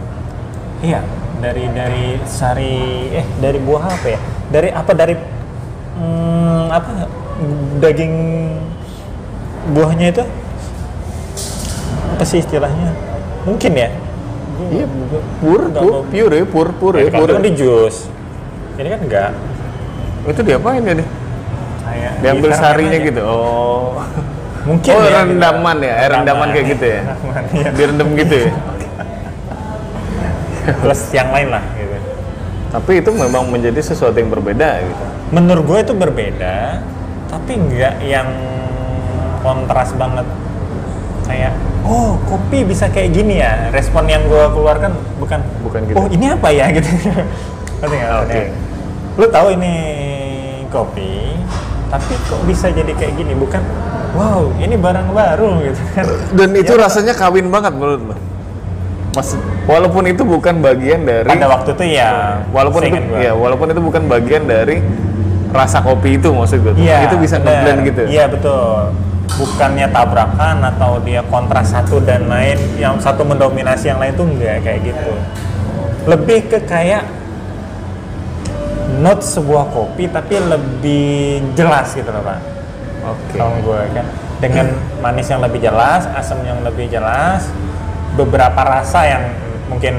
iya 0.81 1.01
dari 1.41 1.65
dari 1.73 2.05
sari 2.25 3.09
eh 3.13 3.27
dari 3.41 3.59
buah 3.61 3.85
apa 3.85 4.07
ya 4.09 4.21
dari 4.53 4.69
apa 4.73 4.93
dari 4.93 5.15
hmm, 5.97 6.65
apa 6.69 6.91
daging 7.81 8.15
buahnya 9.71 10.07
itu 10.11 10.25
apa 12.11 12.25
sih 12.25 12.41
istilahnya 12.41 12.91
mungkin 13.45 13.73
ya 13.77 13.91
Iya, 14.61 14.85
pur, 15.41 15.73
pur, 15.73 16.05
pure, 16.13 16.39
pur, 16.45 16.69
pure, 16.77 16.97
Ya, 17.01 17.09
pure. 17.09 17.33
itu 17.33 17.33
kan 17.33 17.45
di 17.49 17.53
jus 17.57 17.97
ini 18.77 18.89
kan 18.93 19.01
enggak 19.01 19.31
Itu 20.29 20.41
diapain 20.45 20.85
ya 20.85 20.95
deh? 21.01 21.09
Diambil 22.21 22.53
sarinya 22.53 22.93
aja. 23.01 23.09
gitu. 23.09 23.21
Oh. 23.25 23.97
mungkin 24.69 24.93
oh, 24.93 25.01
ya, 25.01 25.25
rendaman 25.25 25.77
ya, 25.81 25.93
air 25.97 26.11
rendaman 26.13 26.49
kayak 26.53 26.67
gitu 26.77 26.85
ya. 26.85 27.01
Rendaman, 27.09 27.43
iya. 27.57 27.69
Direndam 27.73 28.09
gitu 28.13 28.35
ya. 28.37 28.51
plus 30.85 31.03
yang 31.11 31.29
lain 31.33 31.49
lah 31.49 31.65
gitu 31.73 31.97
Tapi 32.71 32.93
itu 33.01 33.11
memang 33.11 33.43
menjadi 33.49 33.81
sesuatu 33.81 34.15
yang 34.15 34.29
berbeda 34.29 34.85
gitu. 34.85 35.05
menurut 35.33 35.65
gue 35.65 35.79
itu 35.81 35.95
berbeda 35.97 36.85
tapi 37.27 37.55
nggak 37.55 37.95
yang 38.05 38.29
kontras 39.41 39.91
banget 39.97 40.27
kayak 41.25 41.53
oh 41.87 42.19
kopi 42.27 42.67
bisa 42.67 42.87
kayak 42.89 43.11
gini 43.13 43.41
ya 43.41 43.71
respon 43.71 44.05
yang 44.07 44.23
gue 44.27 44.45
keluarkan 44.51 44.93
bukan 45.19 45.41
Bukan 45.63 45.81
gitu. 45.87 45.97
oh 45.97 46.07
ini 46.11 46.27
apa 46.31 46.49
ya 46.51 46.67
gitu 46.77 46.89
ngerti 47.81 47.95
nggak 47.97 48.11
Oke. 48.13 48.21
Maksudnya, 48.21 48.45
lu 49.17 49.27
tahu 49.29 49.47
ini 49.57 49.75
kopi 50.69 51.13
tapi 51.91 52.13
kok 52.31 52.41
bisa 52.47 52.71
jadi 52.71 52.93
kayak 52.95 53.15
gini 53.19 53.33
bukan 53.35 53.63
wow 54.15 54.47
ini 54.59 54.75
barang 54.79 55.09
baru 55.11 55.59
gitu 55.67 55.83
kan 55.95 56.07
Dan 56.35 56.51
itu 56.55 56.73
Ya, 56.75 56.87
rasanya 56.87 57.15
kawin 57.15 57.51
banget 57.51 57.75
menurut 57.75 58.15
lo. 58.15 58.17
Mas, 59.11 59.35
walaupun 59.67 60.07
itu 60.07 60.23
bukan 60.23 60.63
bagian 60.63 61.03
dari 61.03 61.27
pada 61.27 61.51
waktu 61.51 61.75
itu 61.75 61.99
ya 61.99 62.39
walaupun 62.55 62.87
itu 62.87 62.95
gua. 63.11 63.19
ya 63.19 63.33
walaupun 63.35 63.67
itu 63.75 63.83
bukan 63.83 64.03
bagian 64.07 64.47
dari 64.47 64.79
rasa 65.51 65.83
kopi 65.83 66.15
itu 66.15 66.31
maksud 66.31 66.63
gue. 66.63 66.79
Iya, 66.79 67.11
itu 67.11 67.19
bisa 67.19 67.43
ngeblend 67.43 67.81
gitu. 67.83 68.03
Iya 68.07 68.31
betul. 68.31 68.95
Bukannya 69.39 69.89
tabrakan 69.95 70.65
atau 70.65 70.99
dia 71.03 71.23
kontras 71.31 71.71
satu 71.71 72.03
dan 72.03 72.27
lain, 72.27 72.59
yang 72.77 72.99
satu 72.99 73.23
mendominasi 73.23 73.93
yang 73.93 74.01
lain 74.03 74.13
tuh 74.19 74.27
enggak 74.27 74.65
kayak 74.67 74.81
gitu. 74.91 75.13
Lebih 76.09 76.51
ke 76.51 76.59
kayak 76.67 77.05
note 78.99 79.23
sebuah 79.23 79.71
kopi 79.71 80.11
tapi 80.11 80.35
lebih 80.43 81.41
jelas 81.55 81.95
gitu 81.95 82.11
loh 82.11 82.23
pak. 82.27 82.39
Oke. 83.07 83.39
Kalau 83.39 83.57
gue 83.63 83.81
kan 83.95 84.07
dengan 84.43 84.67
manis 85.05 85.31
yang 85.31 85.41
lebih 85.41 85.63
jelas, 85.63 86.11
asam 86.19 86.43
yang 86.43 86.61
lebih 86.67 86.91
jelas, 86.91 87.47
beberapa 88.19 88.61
rasa 88.61 89.07
yang 89.07 89.25
mungkin 89.71 89.95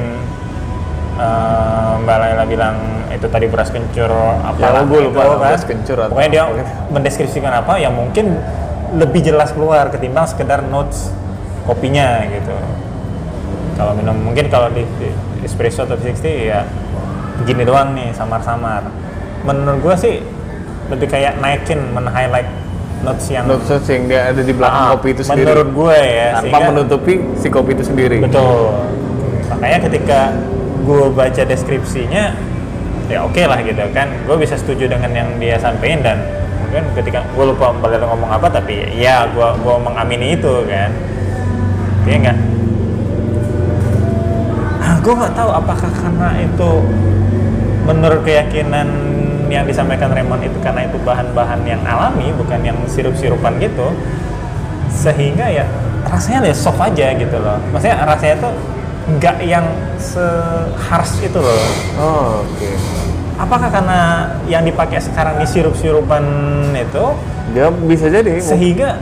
eh, 1.16 1.92
Mbak 2.04 2.18
Laila 2.20 2.46
bilang 2.46 2.76
itu 3.12 3.28
tadi 3.28 3.46
beras 3.48 3.70
kencur 3.70 4.10
apalah 4.42 4.88
gue 4.88 5.00
lupa, 5.12 5.22
itu, 5.22 5.30
kan. 5.36 5.40
beras 5.40 5.64
kencur 5.68 5.98
atau 6.00 6.16
pokoknya 6.16 6.32
dia 6.32 6.42
apa 6.48 6.54
gitu. 6.58 6.72
mendeskripsikan 6.96 7.54
apa 7.54 7.74
yang 7.78 7.94
mungkin 7.94 8.40
lebih 8.92 9.22
jelas 9.22 9.52
keluar 9.52 9.88
ketimbang 9.88 10.28
sekedar 10.28 10.60
notes 10.62 11.12
kopinya 11.64 12.26
gitu 12.28 12.52
kalau 13.76 13.96
minum 13.96 14.18
mungkin 14.18 14.48
kalau 14.48 14.68
di, 14.70 14.84
di 15.00 15.08
espresso 15.42 15.84
atau 15.84 15.96
60 15.96 16.12
ya 16.46 16.68
gini 17.42 17.64
doang 17.64 17.96
nih 17.96 18.12
samar-samar 18.12 18.86
menurut 19.42 19.80
gua 19.82 19.96
sih 19.96 20.22
lebih 20.88 21.08
kayak 21.08 21.40
naikin 21.40 21.80
men-highlight 21.90 22.46
notes 23.02 23.26
yang 23.32 23.48
Notes 23.48 23.72
yang 23.88 24.06
dia 24.06 24.30
ada 24.30 24.42
di 24.44 24.54
belakang 24.54 24.84
Ah, 24.84 24.90
kopi 24.94 25.08
itu 25.10 25.24
sendiri. 25.24 25.48
menurut 25.48 25.70
gue 25.74 25.98
ya 25.98 26.28
tanpa 26.32 26.42
sehingga- 26.44 26.68
menutupi 26.70 27.14
si 27.34 27.48
kopi 27.50 27.72
itu 27.74 27.84
sendiri. 27.84 28.18
Betul. 28.22 28.78
Makanya 29.50 29.80
ketika 29.90 30.20
gue 30.82 31.04
baca 31.10 31.42
deskripsinya, 31.42 32.24
ya 33.08 33.20
oke 33.26 33.42
lah 33.42 33.58
gitu 33.62 33.82
kan. 33.90 34.06
Gue 34.22 34.38
bisa 34.38 34.54
setuju 34.54 34.86
dengan 34.86 35.10
yang 35.10 35.30
dia 35.38 35.58
sampaikan 35.58 36.00
dan 36.06 36.18
mungkin 36.72 36.88
ketika 36.96 37.20
gue 37.36 37.46
lupa 37.52 37.76
balik 37.84 38.00
ngomong 38.00 38.32
apa, 38.32 38.48
tapi 38.48 38.96
ya 38.96 39.28
gue 39.28 39.44
gue 39.60 39.76
mengamini 39.76 40.40
itu 40.40 40.64
kan. 40.72 40.88
Iya 42.08 42.16
enggak? 42.16 42.38
Ah, 44.80 44.96
gue 45.04 45.14
nggak 45.20 45.36
tahu 45.36 45.50
apakah 45.52 45.92
karena 45.92 46.30
itu 46.40 46.72
menurut 47.84 48.24
keyakinan 48.24 48.88
yang 49.52 49.68
disampaikan 49.68 50.16
Raymond 50.16 50.48
itu 50.48 50.56
karena 50.64 50.88
itu 50.88 50.96
bahan-bahan 51.04 51.60
yang 51.68 51.84
alami 51.84 52.32
bukan 52.40 52.64
yang 52.64 52.80
sirup-sirupan 52.88 53.60
gitu 53.60 53.92
sehingga 54.88 55.52
ya 55.52 55.68
rasanya 56.08 56.48
deh 56.48 56.56
soft 56.56 56.80
aja 56.80 57.12
gitu 57.20 57.36
loh. 57.36 57.60
Maksudnya 57.76 58.00
rasanya 58.08 58.48
tuh 58.48 58.54
nggak 59.20 59.38
yang 59.44 59.68
se-harsh 60.00 61.20
itu 61.20 61.36
loh. 61.36 61.68
Oh, 62.00 62.48
oke. 62.48 62.72
Apakah 63.42 63.74
karena 63.74 64.00
yang 64.46 64.62
dipakai 64.62 65.02
sekarang 65.02 65.42
di 65.42 65.50
sirup-sirupan 65.50 66.24
itu 66.78 67.06
Dia 67.58 67.74
bisa 67.74 68.06
jadi. 68.06 68.38
sehingga 68.38 69.02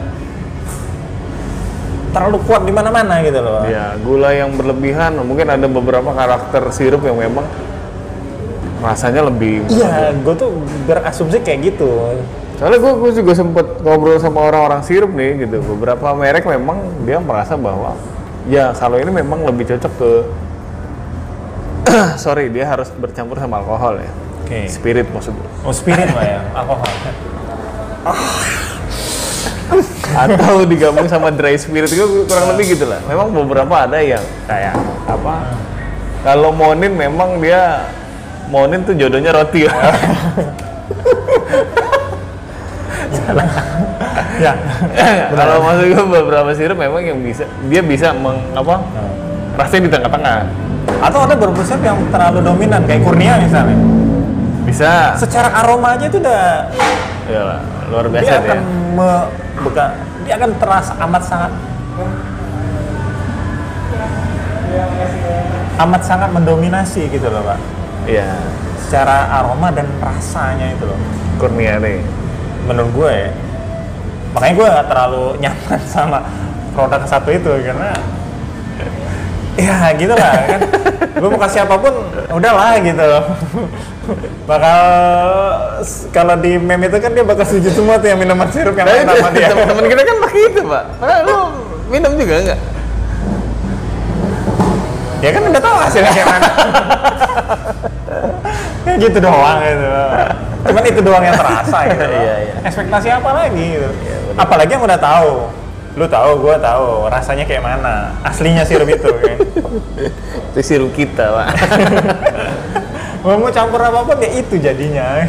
terlalu 2.09 2.39
kuat 2.47 2.65
di 2.65 2.73
mana-mana 2.73 3.21
gitu 3.21 3.37
loh. 3.43 3.67
Ya, 3.69 3.93
gula 4.01 4.33
yang 4.33 4.55
berlebihan, 4.57 5.19
mungkin 5.21 5.45
ada 5.45 5.67
beberapa 5.69 6.09
karakter 6.09 6.71
sirup 6.73 7.05
yang 7.05 7.19
memang 7.19 7.45
rasanya 8.81 9.27
lebih. 9.27 9.67
Iya, 9.69 10.15
gue 10.17 10.33
tuh 10.39 10.49
berasumsi 10.87 11.43
kayak 11.43 11.75
gitu. 11.75 12.15
Soalnya 12.57 12.79
gue, 12.81 12.93
gue 12.95 13.11
juga 13.23 13.31
sempet 13.35 13.67
ngobrol 13.83 14.17
sama 14.17 14.43
orang-orang 14.47 14.81
sirup 14.83 15.11
nih 15.13 15.45
gitu. 15.47 15.61
Beberapa 15.75 16.15
merek 16.15 16.47
memang 16.47 16.79
dia 17.03 17.19
merasa 17.21 17.53
bahwa 17.59 17.93
ya 18.49 18.73
kalau 18.73 18.97
ini 18.97 19.11
memang 19.13 19.45
lebih 19.45 19.69
cocok 19.75 19.93
ke 19.99 20.11
sorry 22.23 22.49
dia 22.49 22.65
harus 22.67 22.89
bercampur 22.97 23.37
sama 23.37 23.61
alkohol 23.61 24.01
ya. 24.01 24.11
Oke. 24.49 24.65
Spirit 24.65 25.05
maksudnya. 25.13 25.45
Oh 25.61 25.69
spirit 25.69 26.09
lah 26.09 26.25
ya, 26.25 26.41
alkohol. 26.57 26.89
Atau 30.17 30.65
digabung 30.65 31.05
sama 31.05 31.29
dry 31.29 31.53
spirit 31.53 31.93
itu 31.93 32.25
kurang 32.25 32.57
lebih 32.57 32.73
gitu 32.73 32.89
lah. 32.89 32.97
Memang 33.05 33.29
beberapa 33.29 33.85
ada 33.85 34.01
yang 34.01 34.25
kayak 34.49 34.73
apa? 35.05 35.53
Kalau 36.25 36.49
monin 36.49 36.97
memang 36.97 37.37
dia 37.37 37.93
monin 38.49 38.81
tuh 38.81 38.97
jodohnya 38.97 39.37
roti 39.37 39.69
ya. 39.69 39.73
ya. 44.41 44.53
Kalau 45.37 45.61
masuk 45.61 45.93
ke 45.93 46.01
beberapa 46.09 46.49
sirup 46.57 46.81
memang 46.81 47.05
yang 47.05 47.21
bisa 47.21 47.45
dia 47.69 47.85
bisa 47.85 48.17
meng, 48.17 48.41
apa? 48.57 48.81
Rasanya 49.61 49.81
di 49.85 49.91
tengah-tengah. 49.93 50.37
Atau 51.05 51.19
ada 51.21 51.37
beberapa 51.37 51.61
sirup 51.61 51.85
yang 51.85 52.01
terlalu 52.09 52.41
dominan 52.41 52.81
kayak 52.89 53.05
kurnia 53.05 53.37
misalnya. 53.37 53.77
Bisa. 54.69 55.17
Secara 55.17 55.49
aroma 55.55 55.93
aja 55.93 56.05
tuh 56.05 56.19
udah 56.19 56.69
Ya 57.25 57.41
lah, 57.41 57.59
luar 57.87 58.05
dia 58.05 58.13
biasa 58.15 58.33
akan 58.39 58.57
dia. 58.57 58.95
me, 58.95 59.09
buka- 59.59 59.95
dia 60.23 60.33
akan 60.35 60.51
terasa 60.55 60.93
amat 60.99 61.23
sangat 61.23 61.51
amat 65.79 66.01
sangat 66.03 66.29
mendominasi 66.29 67.07
gitu 67.07 67.27
loh 67.27 67.41
pak 67.43 67.59
Iya. 68.05 68.25
secara 68.79 69.29
aroma 69.31 69.69
dan 69.69 69.85
rasanya 69.97 70.73
itu 70.73 70.83
loh 70.83 70.99
Kurnia 71.37 71.77
nih. 71.77 72.01
menurut 72.65 72.91
gue 72.91 73.11
ya 73.11 73.29
makanya 74.29 74.53
gue 74.53 74.67
gak 74.67 74.87
terlalu 74.87 75.23
nyaman 75.39 75.81
sama 75.89 76.19
produk 76.71 77.01
satu 77.03 77.29
itu 77.29 77.49
karena 77.63 77.93
ya 79.59 79.77
gitu 79.99 80.13
lah 80.15 80.33
kan 80.47 80.59
gue 81.19 81.29
mau 81.29 81.39
kasih 81.43 81.67
apa 81.67 81.75
pun 81.75 81.93
udahlah 82.31 82.79
gitu 82.79 83.09
bakal 84.49 84.79
kalau 86.15 86.35
di 86.39 86.57
meme 86.57 86.89
itu 86.89 86.97
kan 86.97 87.11
dia 87.13 87.21
bakal 87.27 87.45
setuju 87.45 87.69
semua 87.75 88.01
tuh 88.01 88.09
yang 88.09 88.19
minuman 88.19 88.49
sirup 88.49 88.73
yang 88.73 88.87
Nah, 88.89 89.05
sama 89.05 89.29
dia 89.35 89.53
teman-teman 89.53 89.85
kita 89.85 90.01
kan 90.01 90.17
pakai 90.25 90.41
itu, 90.49 90.61
Pak. 90.65 90.83
Padahal 90.97 91.21
lu 91.29 91.37
minum 91.93 92.11
juga 92.17 92.35
enggak? 92.41 92.59
ya 95.19 95.29
kan 95.35 95.41
udah 95.43 95.61
tahu 95.61 95.75
hasilnya 95.83 96.11
kayak 96.15 96.27
mana 96.31 96.49
ya 98.87 98.93
gitu 98.95 99.17
doang 99.19 99.59
gitu 99.59 99.87
cuman 100.59 100.83
itu 100.91 100.99
doang 100.99 101.23
yang 101.23 101.35
terasa 101.39 101.77
gitu. 101.87 102.03
Iya, 102.03 102.35
iya. 102.43 102.53
ekspektasi 102.67 103.07
apa 103.11 103.29
lagi 103.31 103.65
gitu 103.79 103.87
benar. 103.87 104.43
apalagi 104.47 104.71
yang 104.75 104.83
udah 104.83 104.99
tahu 104.99 105.31
lu 105.97 106.05
tahu 106.05 106.31
gue 106.45 106.55
tahu 106.61 107.09
rasanya 107.09 107.45
kayak 107.49 107.63
mana 107.65 108.13
aslinya 108.21 108.61
sirup 108.65 108.89
itu 108.89 109.09
kan 109.09 109.37
Itu 110.49 110.59
sirup 110.65 110.91
kita, 110.97 111.29
Pak. 111.29 111.47
mau 113.25 113.35
mau 113.37 113.51
campur 113.51 113.77
apa 113.83 113.99
pun 114.01 114.17
ya 114.17 114.29
itu 114.31 114.55
jadinya 114.57 115.27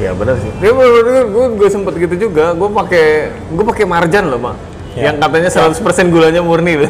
Iya 0.00 0.14
benar 0.18 0.40
sih. 0.40 0.48
Dia 0.60 0.72
gue 0.72 1.44
gue 1.52 1.68
sempet 1.68 2.00
gitu 2.00 2.28
juga. 2.28 2.56
Gue 2.56 2.72
pakai 2.72 3.28
gue 3.52 3.64
pakai 3.64 3.84
marjan 3.84 4.32
loh, 4.32 4.40
Mak. 4.40 4.56
Ya. 4.96 5.12
Yang 5.12 5.16
katanya 5.20 5.50
100% 5.52 6.14
gulanya 6.14 6.40
murni 6.40 6.80
tuh. 6.80 6.88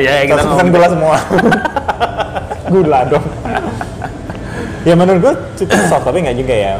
ya, 0.00 0.24
kita 0.24 0.40
kita 0.40 0.42
ngomong. 0.48 0.72
gula 0.72 0.88
semua 0.88 1.16
gula 2.72 3.00
dong 3.06 3.26
ya 4.82 4.94
menurut 4.96 5.20
gue 5.20 5.34
cukup 5.62 5.80
soft 5.86 6.04
tapi 6.08 6.24
nggak 6.24 6.36
juga 6.40 6.54
ya 6.56 6.74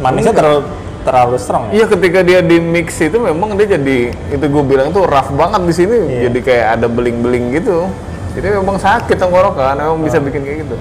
manisnya 0.00 0.34
terlalu 0.34 0.64
terlalu 1.02 1.36
strong 1.36 1.68
ya 1.68 1.72
Iya 1.72 1.84
ketika 1.88 2.20
dia 2.20 2.40
di 2.40 2.56
mix 2.56 2.98
itu 2.98 3.16
memang 3.16 3.54
dia 3.54 3.66
jadi 3.70 3.98
itu 4.28 4.44
gue 4.44 4.64
bilang 4.64 4.90
tuh 4.90 5.04
rough 5.04 5.30
banget 5.30 5.60
di 5.64 5.74
sini 5.74 5.96
Iya. 6.04 6.20
jadi 6.28 6.38
kayak 6.40 6.66
ada 6.74 6.86
beling-beling 6.86 7.44
gitu. 7.54 7.86
Jadi 8.32 8.54
memang 8.54 8.76
sakit 8.76 9.16
tenggorokan, 9.16 9.74
memang 9.74 9.98
Oh. 9.98 10.04
bisa 10.04 10.18
bikin 10.18 10.42
kayak 10.42 10.58
gitu. 10.62 10.76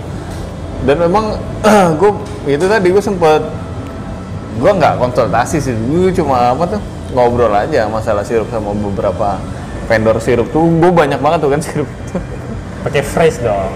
Dan 0.84 1.02
memang 1.02 1.42
gue 2.00 2.12
itu 2.46 2.66
tadi 2.66 2.88
gue 2.88 3.02
sempet 3.02 3.42
gue 4.58 4.72
nggak 4.72 4.98
konsultasi 4.98 5.58
sih, 5.60 5.74
gue 5.74 6.14
cuma 6.14 6.54
apa 6.54 6.78
tuh 6.78 6.82
ngobrol 7.14 7.50
aja 7.50 7.86
masalah 7.88 8.22
sirup 8.22 8.50
sama 8.50 8.74
beberapa 8.74 9.38
vendor 9.86 10.18
sirup 10.18 10.50
tuh 10.50 10.66
gue 10.68 10.92
banyak 10.92 11.18
banget 11.18 11.40
tuh 11.40 11.50
kan 11.50 11.62
sirup. 11.66 11.90
pakai 12.84 13.02
phrase 13.02 13.40
dong 13.40 13.74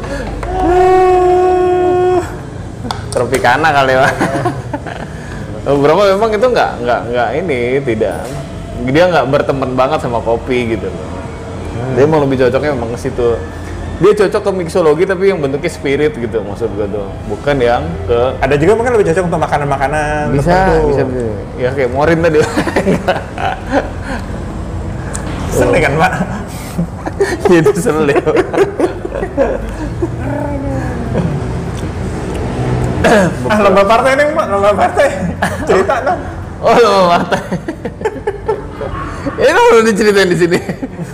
Tropicana 3.15 3.71
kali 3.71 3.95
ya. 3.95 4.03
Beberapa 5.63 6.01
memang 6.11 6.29
itu 6.35 6.47
nggak 6.51 6.71
nggak 6.83 6.99
nggak 7.15 7.29
ini 7.39 7.79
tidak 7.81 8.27
dia 8.83 9.07
nggak 9.07 9.25
berteman 9.31 9.71
banget 9.73 10.03
sama 10.03 10.19
kopi 10.19 10.75
gitu 10.75 10.91
loh. 10.91 11.07
Dia 11.95 12.03
mau 12.03 12.19
lebih 12.19 12.43
cocoknya 12.43 12.75
memang 12.75 12.91
ke 12.91 12.99
situ. 12.99 13.39
Dia 14.03 14.11
cocok 14.11 14.41
ke 14.43 14.51
mixologi 14.51 15.07
tapi 15.07 15.31
yang 15.31 15.39
bentuknya 15.39 15.71
spirit 15.71 16.11
gitu 16.19 16.43
maksud 16.43 16.67
gue 16.75 16.83
tuh. 16.91 17.07
Bukan 17.31 17.55
yang 17.63 17.87
ke 18.03 18.35
ada 18.43 18.55
juga 18.59 18.75
mungkin 18.75 18.99
lebih 18.99 19.07
cocok 19.15 19.23
untuk 19.31 19.39
makanan-makanan 19.39 20.35
bisa 20.35 20.51
tertentu. 20.51 20.91
bisa 20.91 21.01
bisa. 21.07 21.31
Ya 21.55 21.69
kayak 21.71 21.89
Morin 21.95 22.19
tadi. 22.19 22.43
Sering 25.55 25.83
kan 25.87 25.93
pak 25.95 26.13
Itu 27.47 27.71
selip. 27.79 28.19
ah 33.45 33.57
lomba 33.59 33.83
partai 33.83 34.11
nih 34.13 34.25
pak 34.29 34.45
lomba 34.47 34.71
partai 34.73 35.07
cerita 35.63 35.95
dong 36.01 36.19
Oh, 36.57 36.73
lo 36.73 36.93
partai. 37.07 37.41
Ini 39.35 39.53
udah 39.53 39.83
diceritain 39.85 40.25
di 40.25 40.37
sini. 40.39 40.57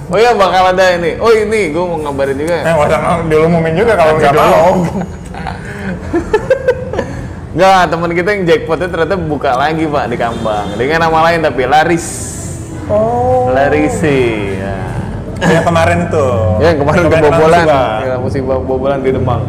Oh 0.07 0.15
iya 0.15 0.31
bakal 0.31 0.71
ada 0.71 0.95
ini. 0.95 1.17
Oh 1.17 1.27
ini 1.27 1.71
gue 1.71 1.81
mau 1.81 1.99
ngabarin 1.99 2.35
juga. 2.35 2.55
eh 2.57 2.71
nggak 2.71 2.87
usah 2.87 2.99
diumumin 3.25 3.73
juga 3.75 3.93
kalau 3.95 4.13
nggak 4.15 4.31
mau 4.31 4.71
Enggak, 7.51 7.81
teman 7.91 8.11
kita 8.13 8.29
yang 8.31 8.43
jackpotnya 8.45 8.87
ternyata 8.87 9.15
buka 9.19 9.51
lagi 9.53 9.83
pak 9.83 10.05
di 10.07 10.15
Kambang 10.15 10.67
dengan 10.79 11.03
nama 11.03 11.19
lain 11.27 11.43
tapi 11.43 11.67
Laris. 11.67 12.07
oh 12.87 13.51
Larisi. 13.51 14.55
Ya. 14.55 14.77
yang 15.51 15.65
kemarin 15.65 16.07
itu 16.07 16.27
Ya, 16.61 16.67
yang 16.71 16.79
kemarin 16.79 17.01
kebobolan, 17.09 17.65
ya, 17.65 18.15
musibah 18.15 18.55
kebobolan 18.55 18.99
di 19.01 19.11
Demang. 19.11 19.43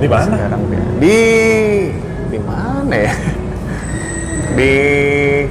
Di 0.00 0.08
mana 0.10 0.34
Sekarang 0.34 0.60
di 0.98 1.18
di 2.30 2.38
mana 2.42 2.96
ya? 2.96 3.12
Di 4.58 4.72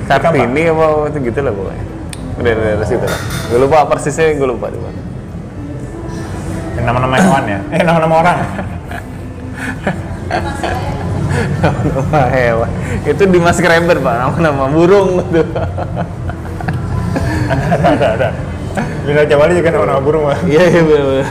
Kartini 0.07 0.63
apa 0.71 1.11
itu 1.11 1.17
gitu 1.27 1.39
lah 1.43 1.51
pokoknya. 1.51 1.83
Udah 2.39 2.51
dari 2.55 2.75
dari 2.79 2.87
situ 2.87 3.03
lah. 3.03 3.19
Gue 3.51 3.59
lupa 3.59 3.83
persisnya, 3.83 4.31
gue 4.39 4.47
lupa 4.47 4.71
di 4.71 4.79
mana. 4.79 4.99
yang 6.73 6.89
nama-nama 6.89 7.15
hewan 7.21 7.43
ya 7.45 7.59
eh 7.69 7.81
nama-nama 7.85 8.15
orang 8.19 8.37
Nama 11.63 12.21
hewan. 12.29 12.69
Itu 13.07 13.23
di 13.25 13.39
Mas 13.39 13.57
Krember 13.57 13.97
pak, 14.03 14.15
nama-nama 14.19 14.67
burung 14.67 15.23
tuh. 15.31 15.47
ada 17.53 17.87
ada 17.95 18.07
ada 18.17 18.29
Bina 19.05 19.23
Jawali 19.23 19.53
juga 19.57 19.69
nama-nama 19.71 20.01
burung 20.03 20.27
pak 20.27 20.43
Iya 20.43 20.63
iya 20.69 20.81
benar. 20.83 21.27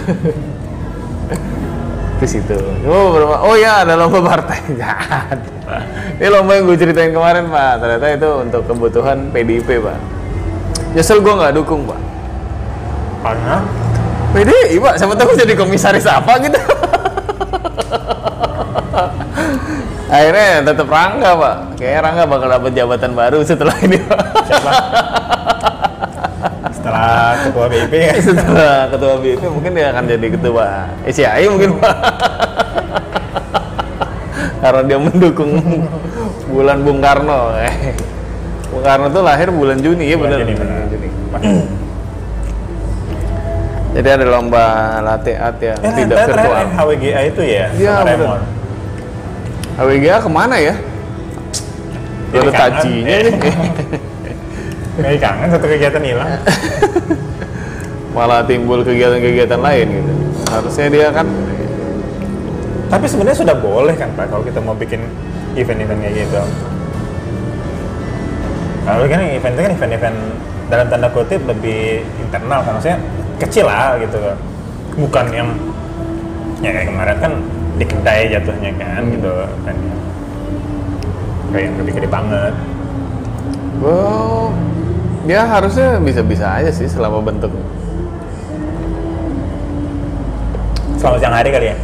Terus 2.23 2.39
itu. 2.39 2.55
Oh 2.87 3.11
berapa? 3.11 3.43
Oh 3.43 3.59
ya 3.59 3.83
ada 3.83 3.99
lomba 3.99 4.23
partai. 4.23 4.63
Ini 6.23 6.31
lomba 6.31 6.55
yang 6.55 6.71
gue 6.71 6.79
ceritain 6.79 7.11
kemarin 7.11 7.51
pak. 7.51 7.83
Ternyata 7.83 8.07
itu 8.15 8.31
untuk 8.47 8.63
kebutuhan 8.71 9.35
PDIP 9.35 9.83
pak. 9.83 9.99
Nyesel 10.95 11.19
gue 11.19 11.35
nggak 11.35 11.51
dukung 11.59 11.83
pak. 11.83 11.99
karena 13.27 13.67
PDI 14.39 14.79
pak. 14.79 15.03
Siapa 15.03 15.19
tahu 15.19 15.35
jadi 15.35 15.59
komisaris 15.59 16.07
apa 16.07 16.39
gitu. 16.47 16.63
Akhirnya 20.15 20.63
tetap 20.63 20.87
Rangga 20.87 21.31
pak. 21.35 21.75
Kayaknya 21.75 22.01
Rangga 22.07 22.25
bakal 22.31 22.49
dapat 22.55 22.71
jabatan 22.71 23.19
baru 23.19 23.43
setelah 23.43 23.75
ini 23.83 23.99
pak. 23.99 24.23
siapa 24.47 24.71
setelah 26.83 27.39
ketua 27.47 27.67
BIP 27.71 27.93
ya 27.95 28.15
setelah 28.27 28.91
ketua 28.91 29.15
BIP 29.23 29.43
mungkin 29.47 29.71
dia 29.79 29.95
akan 29.95 30.05
jadi 30.11 30.27
ketua 30.35 30.67
SCI 31.07 31.47
mungkin 31.47 31.79
pak 31.79 31.95
karena 34.63 34.81
dia 34.87 34.99
mendukung 34.99 35.51
bulan 36.47 36.87
Bung 36.87 37.03
Karno. 37.03 37.51
Bung 38.71 38.85
Karno 38.87 39.11
tuh 39.11 39.23
lahir 39.27 39.51
bulan 39.51 39.83
Juni 39.83 40.15
ya 40.15 40.17
benar. 40.19 40.39
Juni, 40.39 40.55
benar. 40.55 40.87
Juni. 40.87 41.09
Jadi 43.93 44.09
ada 44.09 44.25
lomba 44.25 44.65
latte 45.05 45.37
art 45.37 45.61
ya, 45.61 45.77
Eh, 45.85 45.93
tidak 45.93 46.25
virtual. 46.25 46.65
HWGA 46.65 47.21
itu 47.29 47.43
ya, 47.45 47.69
sama. 47.77 48.09
Raymond. 48.09 48.45
HWGA 49.77 50.17
ke 50.17 50.31
mana 50.33 50.57
ya? 50.57 50.75
Jadi 52.33 52.49
ada 52.49 52.53
tajinya 52.57 53.13
eh. 53.13 53.23
nih. 53.29 53.37
Kayak 55.01 55.21
kangen 55.25 55.49
satu 55.49 55.67
kegiatan 55.69 56.05
hilang. 56.05 56.33
Malah 58.17 58.45
timbul 58.45 58.85
kegiatan-kegiatan 58.85 59.57
lain 59.57 59.87
gitu. 59.89 60.13
Harusnya 60.53 60.87
dia 60.93 61.09
kan 61.09 61.25
Tapi 62.93 63.09
sebenarnya 63.09 63.39
sudah 63.41 63.57
boleh 63.57 63.97
kan 63.97 64.13
Pak 64.13 64.29
kalau 64.29 64.45
kita 64.45 64.61
mau 64.61 64.77
bikin 64.77 65.01
event-event 65.57 65.97
kayak 66.05 66.29
gitu. 66.29 66.45
Kalau 68.85 69.09
kan 69.09 69.21
event 69.25 69.55
itu 69.57 69.63
kan 69.65 69.73
event-event 69.73 70.19
dalam 70.69 70.87
tanda 70.93 71.09
kutip 71.09 71.41
lebih 71.49 72.05
internal 72.21 72.61
kan 72.61 72.77
maksudnya 72.77 73.01
kecil 73.41 73.65
lah 73.65 73.97
gitu. 73.97 74.21
Bukan 75.01 75.27
yang 75.33 75.49
ya 76.61 76.69
kayak 76.69 76.93
kemarin 76.93 77.17
kan 77.17 77.33
di 77.81 77.85
kedai 77.89 78.29
jatuhnya 78.29 78.71
kan 78.77 79.03
gitu 79.09 79.33
kan 79.65 79.77
kayak 81.53 81.65
yang 81.65 81.75
gede-gede 81.81 82.09
banget. 82.13 82.55
Well, 83.81 84.53
ya 85.23 85.47
harusnya 85.47 86.03
bisa-bisa 86.03 86.47
aja 86.51 86.71
sih 86.75 86.91
selama 86.91 87.23
bentuk. 87.23 87.51
Selama 90.99 91.17
siang 91.19 91.35
hari 91.35 91.51
kali 91.51 91.67
ya. 91.71 91.77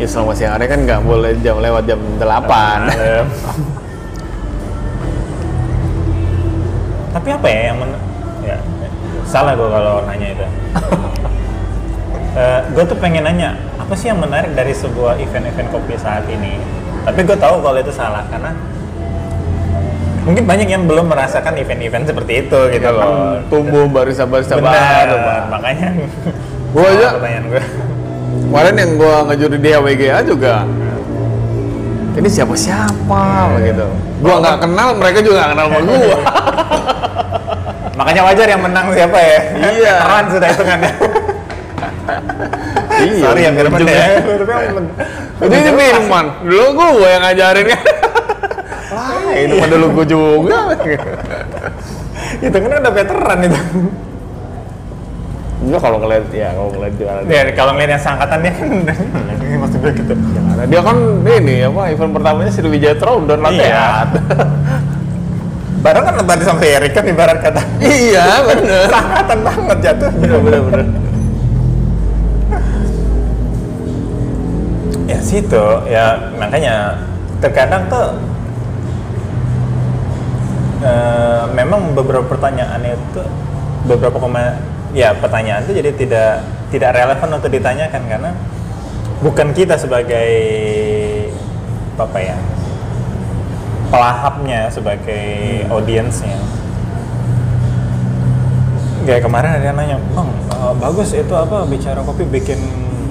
Ya 0.00 0.06
selama 0.08 0.32
siang 0.32 0.56
hari 0.56 0.68
kan 0.68 0.84
nggak 0.84 1.04
boleh 1.04 1.36
jam 1.44 1.60
lewat 1.60 1.84
jam 1.88 2.00
8. 2.16 2.24
Malam. 2.24 3.26
Tapi 7.10 7.28
apa 7.34 7.46
ya 7.50 7.60
yang 7.72 7.76
men 7.82 7.92
ya 8.46 8.56
salah 9.26 9.52
gue 9.58 9.68
kalau 9.68 10.06
nanya 10.06 10.28
itu. 10.30 10.46
gue 12.70 12.84
tuh 12.86 12.98
pengen 13.02 13.26
nanya 13.26 13.58
apa 13.76 13.92
sih 13.98 14.06
yang 14.06 14.22
menarik 14.22 14.54
dari 14.54 14.70
sebuah 14.70 15.18
event-event 15.18 15.68
kopi 15.74 15.98
saat 15.98 16.24
ini? 16.30 16.56
Tapi 17.04 17.20
gue 17.26 17.36
tahu 17.36 17.58
kalau 17.64 17.78
itu 17.80 17.92
salah 17.92 18.22
karena 18.30 18.54
mungkin 20.20 20.44
banyak 20.44 20.68
yang 20.68 20.84
belum 20.84 21.06
merasakan 21.06 21.56
event-event 21.56 22.04
seperti 22.04 22.32
itu 22.42 22.58
gitu 22.70 22.84
Kan 22.84 22.94
loh. 22.94 23.40
tumbuh 23.48 23.84
barista-barista 23.86 24.56
baru, 24.56 25.16
Pak. 25.16 25.40
makanya 25.48 25.88
Gua 26.74 26.86
aja- 26.86 27.16
pertanyaan 27.16 27.44
gue. 27.48 27.62
Kemarin 28.40 28.74
yang 28.76 28.90
gua 28.94 29.16
ngejuri 29.24 29.56
di 29.56 29.70
HWGA 29.70 30.18
juga 30.22 30.54
ini 32.10 32.26
siapa 32.26 32.52
siapa 32.52 33.22
begitu. 33.54 33.86
Gua 34.18 34.34
nggak 34.36 34.56
kenal, 34.60 34.88
mereka 34.92 35.18
juga 35.20 35.36
nggak 35.40 35.50
kenal 35.50 35.66
sama 35.66 35.80
gua. 35.80 36.18
Makanya 37.98 38.22
wajar 38.24 38.46
yang 38.46 38.60
menang 38.60 38.86
siapa 38.90 39.14
ya? 39.16 39.38
Iya. 39.56 39.94
Keren 39.96 40.24
sudah 40.28 40.48
hitungannya. 40.48 40.92
iya. 43.00 43.20
Sorry 43.20 43.40
ya 43.40 43.50
Firman 43.52 43.78
juga. 43.78 43.92
ya. 43.92 44.06
Jadi 45.38 45.54
ini 45.56 45.70
Firman, 45.72 46.24
dulu 46.42 46.66
gua 46.74 47.08
yang 47.08 47.22
ngajarin 47.24 47.64
kan. 47.68 47.80
Mah 49.48 49.68
dulu 49.68 49.86
gua 49.96 50.04
juga. 50.04 50.58
itu 52.46 52.56
kan 52.56 52.70
udah 52.80 52.92
veteran 52.92 53.38
itu. 53.46 53.60
Enggak 55.60 55.80
kalau 55.84 55.98
ngeliat 56.00 56.24
ya 56.32 56.48
kalau 56.56 56.70
ngeliat 56.72 56.94
jualan. 56.96 57.22
Ya 57.28 57.42
kalau 57.52 57.72
ngeliat 57.76 57.90
yang 57.92 58.02
seangkatan 58.02 58.38
dia 58.40 58.52
kan 58.56 58.68
maksud 59.60 59.78
gue 59.84 59.92
gitu. 59.92 60.14
Nah, 60.16 60.64
dia 60.64 60.80
kan 60.80 60.96
ini 61.20 61.56
apa 61.68 61.80
event 61.92 62.12
pertamanya 62.16 62.50
Sriwijaya 62.52 62.96
Tron 62.96 63.28
dan 63.28 63.44
latte 63.44 63.64
Iya. 63.68 63.88
Barang 65.84 66.04
kan 66.04 66.14
tadi 66.28 66.44
sampai 66.44 66.76
Erik 66.76 66.92
kan 66.92 67.04
ibarat 67.08 67.40
kata 67.40 67.64
iya 67.80 68.44
bener. 68.44 68.84
seangkatan 68.92 69.38
banget 69.40 69.78
jatuh. 69.80 70.10
bener 70.12 70.38
bener 70.44 70.60
bener. 70.68 70.86
Ya 75.08 75.18
situ 75.24 75.64
ya 75.88 76.20
makanya 76.36 77.00
terkadang 77.40 77.88
tuh 77.88 78.12
eh, 80.80 81.42
memang 81.54 81.92
beberapa 81.92 82.26
pertanyaan 82.26 82.80
itu 82.84 83.22
beberapa 83.88 84.20
koma 84.20 84.60
ya 84.92 85.14
pertanyaan 85.16 85.64
itu 85.64 85.72
jadi 85.80 85.90
tidak 85.96 86.30
tidak 86.70 86.90
relevan 86.96 87.30
untuk 87.36 87.50
ditanyakan 87.50 88.02
karena 88.06 88.30
bukan 89.20 89.52
kita 89.52 89.76
sebagai 89.76 90.30
apa 92.00 92.18
ya 92.18 92.36
pelahapnya 93.90 94.70
sebagai 94.70 95.26
audiensnya. 95.68 96.38
Kayak 99.04 99.26
kemarin 99.26 99.50
ada 99.58 99.64
yang 99.64 99.76
nanya 99.76 99.96
bang 100.14 100.28
eh, 100.54 100.74
bagus 100.78 101.10
itu 101.16 101.34
apa 101.34 101.66
bicara 101.66 102.00
kopi 102.04 102.24
bikin 102.28 102.60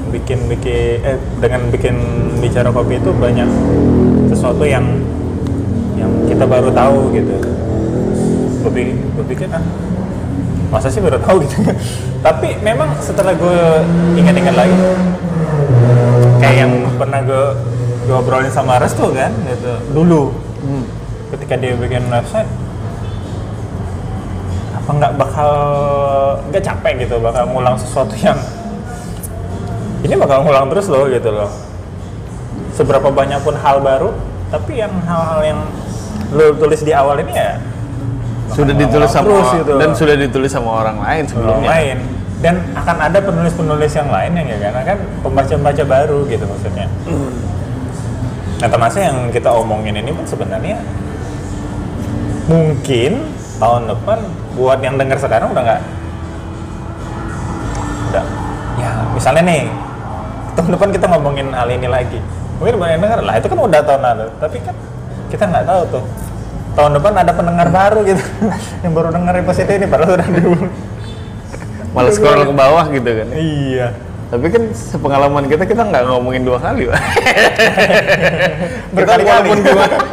bikin 0.09 0.39
bikin 0.49 1.05
eh 1.05 1.17
dengan 1.37 1.69
bikin 1.69 1.95
bicara 2.41 2.73
kopi 2.73 2.97
itu 2.97 3.11
banyak 3.13 3.49
sesuatu 4.31 4.65
yang 4.65 4.85
yang 5.99 6.11
kita 6.25 6.47
baru 6.47 6.71
tahu 6.71 7.11
gitu. 7.11 7.35
Gue 8.59 8.71
bi- 8.71 8.95
gue 8.95 9.25
pikir 9.27 9.47
ah 9.51 9.63
masa 10.69 10.87
sih 10.87 11.01
baru 11.01 11.17
tahu? 11.19 11.41
Gitu. 11.43 11.59
Tapi 12.19 12.59
memang 12.59 12.91
setelah 12.99 13.31
gue 13.33 13.59
ingat-ingat 14.15 14.55
lagi 14.55 14.75
kayak 16.39 16.55
yang 16.61 16.71
pernah 16.95 17.19
gue 17.23 17.43
gue 18.05 18.15
obrolin 18.15 18.49
sama 18.49 18.79
Restu 18.79 19.11
kan 19.11 19.31
gitu 19.45 19.71
dulu. 19.91 20.31
Ketika 21.29 21.55
dia 21.55 21.77
bikin 21.77 22.07
website 22.09 22.49
apa 24.69 24.89
nggak 24.89 25.13
bakal 25.15 25.51
nggak 26.49 26.63
capek 26.65 26.93
gitu 27.05 27.15
bakal 27.21 27.45
ngulang 27.47 27.77
sesuatu 27.77 28.13
yang 28.17 28.37
ini 30.01 30.15
bakal 30.15 30.41
ngulang 30.43 30.67
terus 30.69 30.87
loh 30.89 31.05
gitu 31.07 31.29
loh. 31.29 31.49
Seberapa 32.75 33.11
banyak 33.11 33.39
pun 33.43 33.55
hal 33.55 33.79
baru 33.79 34.11
tapi 34.49 34.81
yang 34.81 34.91
hal-hal 35.05 35.41
yang 35.45 35.59
lo 36.33 36.53
tulis 36.57 36.81
di 36.85 36.93
awal 36.93 37.21
ini 37.25 37.33
ya? 37.33 37.57
Sudah 38.53 38.73
ditulis 38.73 39.09
sama 39.13 39.25
terus 39.29 39.49
gitu. 39.61 39.73
dan 39.77 39.89
sudah 39.93 40.15
ditulis 40.17 40.51
sama 40.51 40.69
orang 40.81 40.97
lain 41.01 41.23
belum 41.25 41.31
sebelumnya. 41.31 41.69
lain. 41.69 41.97
Dan 42.39 42.55
akan 42.71 42.97
ada 43.03 43.19
penulis-penulis 43.19 43.91
yang 43.99 44.07
lain 44.07 44.31
yang 44.31 44.47
ya 44.47 44.57
karena 44.71 44.81
kan 44.95 44.97
pembaca-pembaca 45.21 45.83
baru 45.83 46.19
gitu 46.31 46.45
maksudnya. 46.47 46.87
Nah 48.59 48.67
termasuk 48.67 49.01
yang 49.03 49.17
kita 49.31 49.49
omongin 49.51 49.95
ini 49.99 50.11
pun 50.11 50.23
sebenarnya 50.23 50.79
mungkin 52.47 53.11
tahun 53.59 53.91
depan 53.91 54.19
buat 54.55 54.79
yang 54.79 54.95
dengar 54.95 55.19
sekarang 55.19 55.51
udah 55.51 55.63
nggak? 55.63 55.81
Udah. 58.09 58.25
Ya 58.79 58.91
misalnya 59.11 59.43
nih 59.43 59.63
tahun 60.55 60.79
depan 60.79 60.89
kita 60.95 61.05
ngomongin 61.11 61.51
hal 61.51 61.67
ini 61.67 61.87
lagi. 61.91 62.19
Mungkin 62.59 62.75
banyak 62.75 62.99
yang 62.99 63.03
dengar 63.03 63.19
lah 63.23 63.35
itu 63.39 63.47
kan 63.51 63.59
udah 63.59 63.79
tahun 63.83 64.01
lalu. 64.03 64.25
Tapi 64.39 64.57
kan 64.63 64.75
kita 65.29 65.43
nggak 65.45 65.63
tahu 65.63 65.81
tuh 65.89 66.03
tahun 66.71 66.91
depan 66.95 67.11
ada 67.15 67.31
pendengar 67.31 67.67
baru 67.67 67.99
gitu 68.03 68.23
yang 68.83 68.91
baru 68.91 69.07
dengar 69.09 69.33
episode 69.35 69.67
ini 69.67 69.85
padahal 69.85 70.15
udah 70.15 70.27
dulu 70.27 70.59
Malah 71.89 72.11
scroll 72.13 72.43
ke 72.43 72.53
bawah 72.53 72.85
gitu 72.87 73.09
kan. 73.09 73.27
iya 73.33 73.87
Tapi 74.29 74.45
kan 74.47 74.61
sepengalaman 74.69 75.43
kita 75.43 75.65
kita 75.65 75.81
nggak 75.81 76.05
ngomongin 76.05 76.45
dua 76.45 76.61
kali, 76.61 76.85
Pak. 76.85 77.01
kita 78.93 79.11
walaupun 79.17 79.57
gimana 79.59 79.97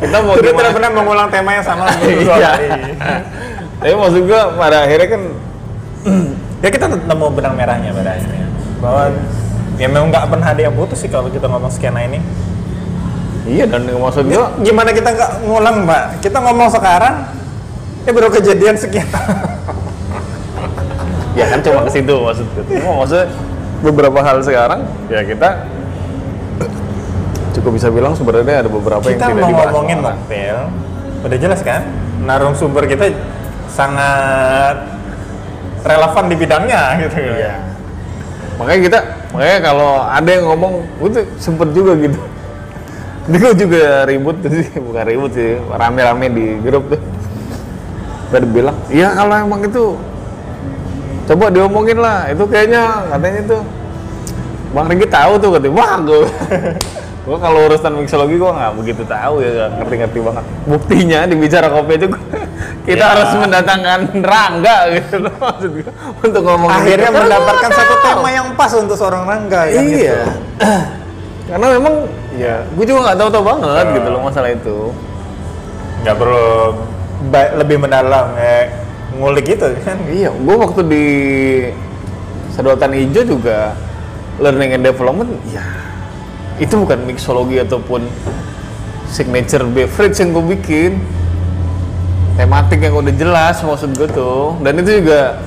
kita 0.00 0.16
mau 0.18 0.32
Sudah 0.32 0.42
gimana 0.42 0.58
tidak 0.58 0.72
pernah 0.72 0.90
mengulang 0.90 1.28
tema 1.28 1.50
yang 1.52 1.62
sama 1.62 1.84
dua 1.92 2.34
Iya. 2.34 2.50
kali. 2.50 2.68
Tapi 3.76 3.92
maksud 3.92 4.22
gua 4.24 4.40
pada 4.56 4.76
akhirnya 4.82 5.08
kan 5.12 5.22
ya 6.64 6.68
kita 6.72 6.84
nemu 6.88 7.26
benang 7.30 7.54
merahnya 7.54 7.90
pada 7.92 8.10
akhirnya 8.16 8.46
bahwa 8.80 9.02
ya 9.76 9.86
memang 9.86 10.08
nggak 10.08 10.24
pernah 10.26 10.46
ada 10.48 10.60
yang 10.62 10.72
putus 10.72 10.98
sih 10.98 11.06
kalau 11.06 11.28
kita 11.28 11.44
ngomong 11.44 11.68
skena 11.68 12.00
ini 12.00 12.16
iya 13.46 13.64
dan 13.66 13.86
maksud 13.86 14.26
gua 14.26 14.50
gimana 14.60 14.90
kita 14.90 15.08
nggak 15.14 15.30
ngulang 15.46 15.76
mbak 15.86 16.04
kita 16.20 16.38
ngomong 16.42 16.68
sekarang 16.70 17.14
ya 18.06 18.10
baru 18.10 18.28
kejadian 18.30 18.76
sekian 18.78 19.06
ya 21.38 21.44
kan 21.50 21.58
cuma 21.62 21.84
ke 21.86 21.90
situ 21.94 22.14
maksud 22.16 22.46
gua. 22.54 22.64
Cuma 22.66 22.92
maksudnya 23.02 23.26
beberapa 23.84 24.18
hal 24.24 24.36
sekarang 24.42 24.82
ya 25.12 25.20
kita 25.22 25.48
cukup 27.56 27.70
bisa 27.76 27.88
bilang 27.88 28.12
sebenarnya 28.12 28.66
ada 28.66 28.70
beberapa 28.70 29.04
yang 29.06 29.16
kita 29.20 29.26
tidak 29.30 29.40
mau 29.40 29.48
dibahas 29.48 29.72
ngomongin 29.72 29.98
orang. 30.00 30.16
mocktail 30.20 30.58
udah 31.26 31.38
jelas 31.40 31.60
kan 31.64 31.82
narasumber 32.24 32.84
kita 32.88 33.04
sangat 33.72 34.76
relevan 35.86 36.24
di 36.26 36.36
bidangnya 36.36 36.82
gitu 37.06 37.16
Iya. 37.22 37.54
Makanya 38.56 38.80
kita, 38.88 38.98
makanya 39.36 39.58
kalau 39.60 39.92
ada 40.00 40.30
yang 40.32 40.44
ngomong, 40.48 40.74
itu 41.04 41.20
sempet 41.36 41.68
juga 41.76 41.92
gitu. 42.00 42.16
Gue 43.26 43.52
juga 43.52 44.06
ribut 44.06 44.38
tuh 44.38 44.50
sih, 44.58 44.66
bukan 44.76 45.02
ribut 45.02 45.32
sih, 45.32 45.58
rame-rame 45.68 46.26
di 46.28 46.46
grup 46.60 46.86
tuh. 46.88 47.00
Tadi 48.26 48.46
bilang, 48.46 48.74
iya 48.86 49.10
kalau 49.12 49.34
emang 49.36 49.62
itu, 49.62 49.94
coba 51.24 51.46
diomongin 51.46 51.98
lah, 51.98 52.26
itu 52.26 52.42
kayaknya 52.44 53.06
katanya 53.08 53.40
tuh 53.46 53.62
Bang 54.70 54.86
Rigi 54.86 55.06
tahu 55.06 55.32
tuh 55.38 55.50
katanya, 55.54 55.74
wah 55.74 55.94
gue 55.98 56.20
gue 57.26 57.38
kalau 57.38 57.58
urusan 57.66 57.90
mixologi 57.96 58.38
gue 58.38 58.46
nggak 58.46 58.72
begitu 58.78 59.02
tahu 59.02 59.42
ya 59.42 59.50
nggak 59.50 59.70
ngerti-ngerti 59.82 60.18
banget 60.22 60.44
buktinya 60.62 61.18
di 61.26 61.34
bicara 61.34 61.66
kopi 61.66 61.98
itu 61.98 62.06
kita 62.86 63.02
Ya. 63.02 63.10
harus 63.10 63.30
mendatangkan 63.34 64.00
Rangga 64.22 64.76
gitu 64.94 65.26
loh 65.26 65.34
maksud 65.34 65.70
gue 65.74 65.90
untuk 66.22 66.42
ngomong 66.44 66.70
Akhirnya 66.70 67.10
gitu. 67.10 67.18
mendapatkan 67.18 67.70
satu 67.72 67.94
tahu. 67.98 68.22
tema 68.22 68.30
yang 68.30 68.48
pas 68.54 68.70
untuk 68.74 68.94
seorang 68.94 69.26
Rangga 69.26 69.60
kan 69.66 69.82
iya 69.82 69.90
gitu. 69.90 70.14
karena 71.46 71.66
memang 71.78 71.94
ya 72.34 72.66
gue 72.74 72.84
juga 72.84 73.00
nggak 73.10 73.18
tahu-tahu 73.22 73.42
banget 73.46 73.86
gitu 73.94 74.08
loh 74.10 74.20
masalah 74.26 74.50
itu. 74.50 74.78
Nggak 76.02 76.16
perlu 76.18 76.48
lebih 77.58 77.76
mendalam 77.80 78.34
ya 78.34 78.70
ngulik 79.16 79.56
gitu 79.56 79.66
kan? 79.86 79.98
Iya 80.10 80.30
gue 80.34 80.56
waktu 80.58 80.80
di 80.86 81.06
sedotan 82.50 82.92
hijau 82.94 83.36
juga 83.38 83.78
learning 84.42 84.80
and 84.80 84.84
development 84.84 85.32
ya 85.50 85.64
itu 86.56 86.72
bukan 86.72 87.04
mixologi 87.04 87.60
ataupun 87.60 88.08
signature 89.08 89.64
beverage 89.64 90.18
yang 90.18 90.34
gue 90.34 90.44
bikin. 90.56 90.92
Tematik 92.36 92.84
yang 92.84 93.00
udah 93.00 93.14
jelas 93.16 93.56
maksud 93.64 93.96
gue 93.96 94.08
tuh. 94.12 94.60
Dan 94.60 94.76
itu 94.84 95.00
juga 95.00 95.40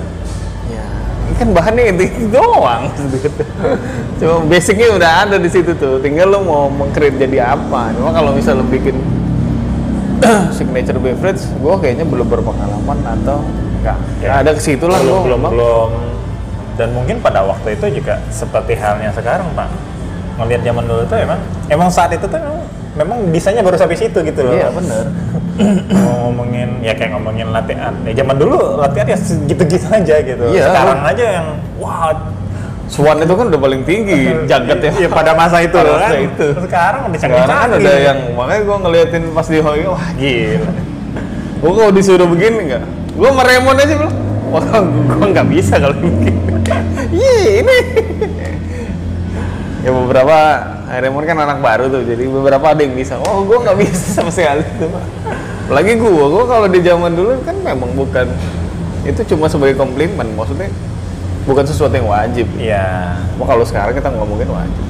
kan 1.38 1.50
bahannya 1.54 1.84
itu, 1.96 2.04
itu 2.08 2.28
doang. 2.34 2.90
Cuma 4.18 4.36
basicnya 4.48 4.88
udah 4.96 5.12
ada 5.28 5.36
di 5.38 5.50
situ 5.52 5.76
tuh. 5.76 6.00
Tinggal 6.00 6.32
lo 6.32 6.40
mau 6.44 6.64
mengcreate 6.72 7.20
jadi 7.20 7.54
apa. 7.54 7.94
Cuma 7.94 8.10
kalau 8.16 8.34
misal 8.34 8.60
lo 8.62 8.66
bikin 8.66 8.96
signature 10.56 11.00
beverage 11.00 11.44
gue 11.48 11.76
kayaknya 11.80 12.06
belum 12.08 12.28
berpengalaman 12.28 13.00
atau 13.20 13.40
enggak. 13.80 13.98
Ya, 14.20 14.44
ada 14.44 14.52
ke 14.52 14.62
situ 14.62 14.86
lah 14.86 15.00
belum 15.00 15.28
belum 15.28 15.40
belum. 15.50 15.90
Dan 16.80 16.96
mungkin 16.96 17.20
pada 17.20 17.44
waktu 17.44 17.76
itu 17.76 18.00
juga 18.00 18.24
seperti 18.32 18.76
halnya 18.80 19.12
sekarang 19.12 19.48
pak. 19.56 19.68
Ngelihat 20.40 20.62
zaman 20.64 20.84
dulu 20.88 21.04
tuh 21.08 21.18
emang 21.20 21.40
emang 21.68 21.90
saat 21.92 22.16
itu 22.16 22.24
tuh 22.24 22.40
memang, 22.40 22.64
memang 23.00 23.18
bisanya 23.32 23.64
baru 23.64 23.80
sampai 23.80 23.96
situ 23.96 24.20
gitu 24.20 24.40
loh. 24.44 24.52
Iya 24.52 24.68
bener 24.76 25.04
Mau 26.04 26.30
ngomongin 26.30 26.80
ya 26.80 26.92
kayak 26.92 27.16
ngomongin 27.16 27.48
latihan. 27.52 27.92
Ya 28.04 28.14
zaman 28.16 28.36
dulu 28.36 28.80
latihan 28.80 29.08
ya 29.08 29.18
gitu-gitu 29.48 29.88
aja 29.88 30.16
gitu. 30.20 30.44
Iya. 30.52 30.66
sekarang 30.68 31.00
aja 31.04 31.26
yang 31.40 31.48
wah. 31.80 32.12
Swan 32.90 33.22
itu 33.22 33.30
kan 33.30 33.54
udah 33.54 33.62
paling 33.62 33.82
tinggi 33.86 34.34
jagat 34.50 34.82
ya. 34.82 34.92
Iya, 35.06 35.10
pada 35.14 35.38
masa 35.38 35.62
itu 35.62 35.78
Pada 35.78 35.94
masa 35.94 36.10
kan. 36.10 36.26
itu. 36.26 36.48
sekarang 36.58 37.02
udah 37.06 37.20
sekarang 37.22 37.46
kan 37.48 37.70
ada 37.78 37.94
yang 38.02 38.20
makanya 38.34 38.62
gue 38.66 38.78
ngeliatin 38.82 39.24
pas 39.30 39.46
di 39.46 39.60
Hoi 39.62 39.84
wah 39.86 40.06
gila. 40.18 40.72
Gue 41.60 41.72
kalau 41.76 41.92
disuruh 41.94 42.28
begini 42.28 42.60
nggak? 42.74 42.84
Gue 43.14 43.30
meremon 43.30 43.78
aja 43.78 43.94
bilang 43.94 44.16
wah 44.50 44.64
gue 44.82 45.28
nggak 45.30 45.48
bisa 45.48 45.74
kalau 45.78 45.96
begini. 45.96 46.40
Iya 47.10 47.42
ini. 47.64 47.78
Ya 49.80 49.92
beberapa 49.94 50.38
Remon 50.90 51.22
kan 51.22 51.38
anak 51.38 51.62
baru 51.62 51.86
tuh 51.94 52.02
jadi 52.02 52.26
beberapa 52.26 52.74
ada 52.74 52.82
yang 52.82 52.98
bisa 52.98 53.22
oh 53.22 53.46
gue 53.46 53.58
nggak 53.62 53.78
bisa 53.78 54.06
sama 54.18 54.34
sekali 54.34 54.66
tuh 54.82 54.90
lagi 55.70 55.94
gue 56.02 56.10
gue 56.10 56.46
kalau 56.50 56.66
di 56.66 56.80
zaman 56.82 57.14
dulu 57.14 57.38
kan 57.46 57.54
memang 57.62 57.94
bukan 57.94 58.26
itu 59.06 59.22
cuma 59.30 59.46
sebagai 59.46 59.78
komplimen 59.78 60.34
maksudnya 60.34 60.68
bukan 61.50 61.66
sesuatu 61.66 61.98
yang 61.98 62.06
wajib. 62.06 62.46
Iya. 62.62 63.18
Wah 63.42 63.48
kalau 63.50 63.66
sekarang 63.66 63.98
kita 63.98 64.14
ngomongin 64.14 64.50
wajib. 64.54 64.84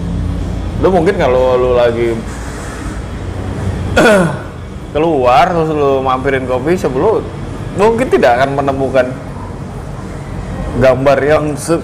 Lu 0.83 0.91
mungkin 0.91 1.15
kalau 1.15 1.55
lu 1.55 1.71
lagi 1.75 2.15
keluar 4.95 5.45
terus 5.47 5.71
lu 5.71 6.03
mampirin 6.03 6.43
kopi 6.49 6.75
lu 6.97 7.21
mungkin 7.77 8.07
tidak 8.11 8.41
akan 8.41 8.59
menemukan 8.59 9.07
gambar 10.79 11.17
yang 11.21 11.45
se- 11.55 11.83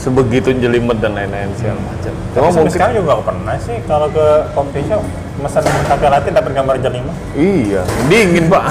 sebegitu 0.00 0.56
jelimet 0.56 0.96
dan 0.96 1.12
lain-lain 1.12 1.52
segala 1.60 1.76
macam. 1.84 2.12
Tapi 2.32 2.40
Cuma 2.40 2.48
mungkin 2.56 2.72
sekarang 2.72 2.94
juga 3.04 3.20
pernah 3.20 3.56
sih 3.60 3.76
kalau 3.84 4.08
ke 4.08 4.26
coffee 4.56 4.84
shop 4.88 5.04
pesan 5.40 5.64
kafe 5.88 6.06
latte 6.08 6.28
dapat 6.32 6.52
gambar 6.56 6.76
jelima. 6.80 7.12
iya 7.36 7.84
dingin 8.08 8.48
pak. 8.48 8.64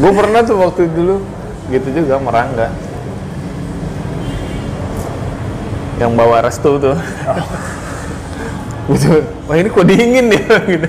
Gue 0.00 0.12
pernah 0.16 0.40
tuh 0.44 0.56
waktu 0.56 0.88
dulu 0.88 1.20
gitu 1.68 1.88
juga 1.92 2.16
merangga. 2.16 2.72
Yang 6.00 6.12
bawa 6.16 6.36
restu 6.40 6.70
tuh. 6.80 6.96
gitu. 8.96 9.12
Wah 9.44 9.56
ini 9.60 9.68
kok 9.68 9.84
dingin 9.84 10.26
ya 10.32 10.56
gitu. 10.64 10.88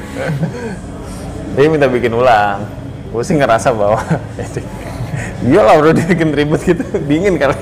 Dia 1.59 1.67
minta 1.67 1.91
bikin 1.91 2.15
ulang. 2.15 2.63
Gue 3.09 3.23
sih 3.25 3.35
ngerasa 3.35 3.73
bahwa 3.73 3.99
Iya 5.39 5.61
lah 5.63 5.75
udah 5.79 5.91
dibikin 5.95 6.35
ribet 6.35 6.61
gitu, 6.67 6.83
dingin 7.07 7.39
kali. 7.39 7.55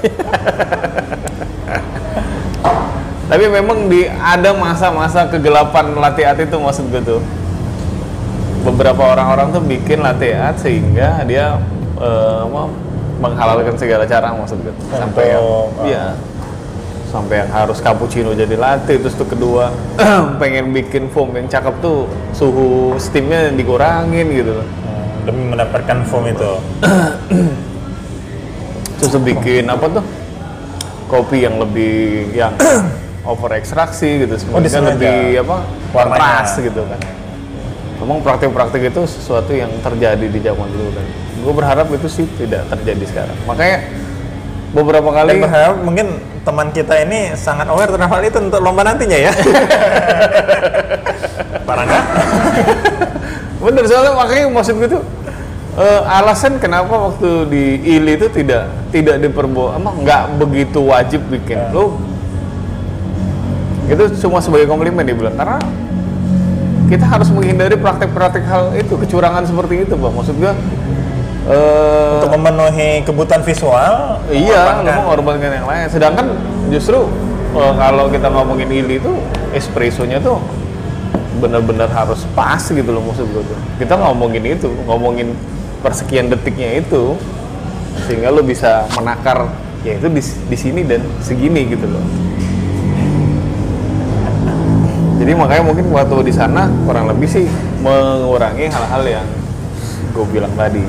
Tapi 3.28 3.46
memang 3.52 3.92
di 3.92 4.08
ada 4.08 4.56
masa-masa 4.56 5.30
kegelapan 5.30 5.94
latte 5.94 6.24
art 6.26 6.40
itu 6.42 6.58
maksud 6.58 6.90
gue 6.90 7.02
tuh. 7.06 7.22
Beberapa 8.66 9.14
orang-orang 9.14 9.54
tuh 9.54 9.62
bikin 9.62 10.02
latte 10.02 10.34
art 10.34 10.58
sehingga 10.58 11.22
dia 11.28 11.62
apa, 12.00 12.62
menghalalkan 13.22 13.78
segala 13.78 14.10
cara 14.10 14.34
maksud 14.34 14.58
gue. 14.64 14.74
Sampai 14.96 15.38
yang 15.38 15.44
eh, 15.44 15.92
iya. 15.92 16.06
Sampai 17.08 17.46
yang 17.46 17.52
harus 17.54 17.78
cappuccino 17.78 18.34
jadi 18.34 18.58
latte 18.58 19.00
terus 19.00 19.16
tuh 19.16 19.28
kedua 19.30 19.72
pengen 20.42 20.76
bikin 20.76 21.08
foam 21.08 21.32
yang 21.38 21.48
cakep 21.48 21.78
tuh 21.80 22.10
suhu 22.34 22.98
steamnya 22.98 23.54
dikurangin 23.54 24.28
gitu 24.34 24.64
loh. 24.64 24.68
Hmm, 24.68 25.06
demi 25.30 25.44
mendapatkan 25.52 25.98
foam 26.08 26.26
itu. 26.32 26.52
terus 28.98 29.14
tuh 29.14 29.22
bikin 29.22 29.70
apa 29.70 30.02
tuh 30.02 30.06
kopi 31.08 31.46
yang 31.46 31.62
lebih 31.62 32.34
yang 32.34 32.54
over 33.30 33.54
ekstraksi 33.56 34.26
gitu 34.26 34.34
sebenarnya 34.40 34.66
disengaja. 34.66 34.94
lebih 34.94 35.18
apa 35.46 35.58
kontras 35.94 36.52
gitu 36.60 36.82
kan 36.84 37.00
memang 37.98 38.18
praktik-praktik 38.22 38.94
itu 38.94 39.02
sesuatu 39.10 39.52
yang 39.54 39.70
terjadi 39.82 40.26
di 40.30 40.40
zaman 40.42 40.68
dulu 40.70 40.90
kan 40.94 41.06
gue 41.38 41.54
berharap 41.54 41.88
itu 41.94 42.08
sih 42.10 42.26
tidak 42.38 42.68
terjadi 42.74 43.04
sekarang 43.08 43.38
makanya 43.48 43.78
beberapa 44.76 45.10
Dan 45.16 45.18
kali 45.24 45.32
berharap 45.40 45.78
mungkin 45.80 46.08
teman 46.44 46.68
kita 46.76 47.08
ini 47.08 47.32
sangat 47.40 47.72
aware 47.72 47.88
terhadap 47.88 48.12
hal 48.12 48.22
itu 48.24 48.40
untuk 48.40 48.60
lomba 48.60 48.84
nantinya 48.84 49.16
ya. 49.16 49.32
Parah 51.68 51.84
nggak? 51.88 52.06
bener 53.58 53.84
soalnya 53.84 54.16
makanya 54.16 54.48
maksud 54.54 54.80
gue 54.80 54.90
tuh 54.96 55.04
eh, 55.78 56.02
alasan 56.04 56.58
kenapa 56.58 56.90
waktu 56.92 57.30
di 57.48 57.64
ILI 57.96 58.14
itu 58.16 58.28
tidak 58.32 58.64
tidak 58.90 59.16
diperbo 59.20 59.72
emang 59.72 60.02
nggak 60.02 60.38
begitu 60.38 60.82
wajib 60.84 61.22
bikin 61.28 61.58
Ya. 61.58 61.70
lu 61.70 61.96
itu 63.88 64.04
cuma 64.20 64.44
sebagai 64.44 64.68
komplimen 64.68 65.00
dia 65.02 65.16
bilang 65.16 65.34
karena 65.34 65.58
kita 66.88 67.06
harus 67.06 67.30
menghindari 67.30 67.76
praktek-praktek 67.76 68.44
hal 68.44 68.72
itu 68.74 68.96
kecurangan 68.98 69.44
seperti 69.44 69.84
itu 69.84 69.94
bang 69.94 70.14
maksud 70.14 70.36
gue 70.36 70.52
eh, 71.48 72.16
Untuk 72.18 72.32
memenuhi 72.34 73.04
kebutuhan 73.04 73.42
visual. 73.42 74.20
iya 74.28 74.82
lu 74.82 74.92
mengorbankan- 75.06 75.54
yang 75.54 75.68
lain 75.68 75.88
sedangkan 75.88 76.36
justru 76.68 77.08
eh, 77.54 77.74
kalau 77.74 78.08
kita 78.08 78.28
ngomongin 78.28 78.68
ILI 78.68 78.98
itu 78.98 79.12
espressonya 79.54 80.20
tuh 80.20 80.40
benar-benar 81.38 81.88
harus 81.88 82.26
pas 82.34 82.60
gitu 82.60 82.90
loh 82.90 83.04
maksud 83.04 83.24
gue 83.26 83.44
tuh 83.46 83.58
kita 83.78 83.94
ngomongin 83.94 84.44
itu 84.50 84.68
ngomongin 84.84 85.32
persekian 85.82 86.30
detiknya 86.32 86.82
itu 86.82 87.18
sehingga 88.06 88.30
lo 88.30 88.46
bisa 88.46 88.86
menakar 88.98 89.50
ya 89.82 89.98
itu 89.98 90.08
di, 90.10 90.22
di 90.22 90.58
sini 90.58 90.82
dan 90.86 91.02
segini 91.22 91.70
gitu 91.70 91.86
loh 91.88 92.04
jadi 95.18 95.32
makanya 95.34 95.64
mungkin 95.66 95.86
waktu 95.90 96.30
di 96.30 96.34
sana 96.34 96.70
kurang 96.86 97.10
lebih 97.10 97.28
sih 97.28 97.46
mengurangi 97.82 98.70
hal-hal 98.70 99.04
yang 99.06 99.28
gue 100.14 100.26
bilang 100.30 100.54
tadi 100.58 100.84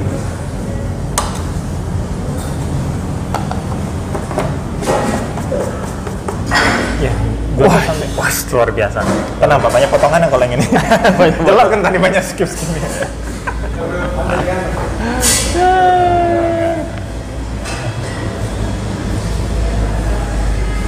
Ya, 6.98 7.14
wah, 7.62 7.78
wah, 8.18 8.26
luar 8.26 8.70
biasa. 8.74 9.06
Kenapa? 9.38 9.70
Banyak 9.70 9.86
potongan 9.86 10.18
yang 10.18 10.30
kalau 10.34 10.44
yang 10.50 10.58
ini. 10.58 10.66
Jelas 11.46 11.66
kan 11.70 11.78
tadi 11.78 11.94
banyak 12.02 12.22
skip 12.26 12.50
skipnya. 12.50 13.06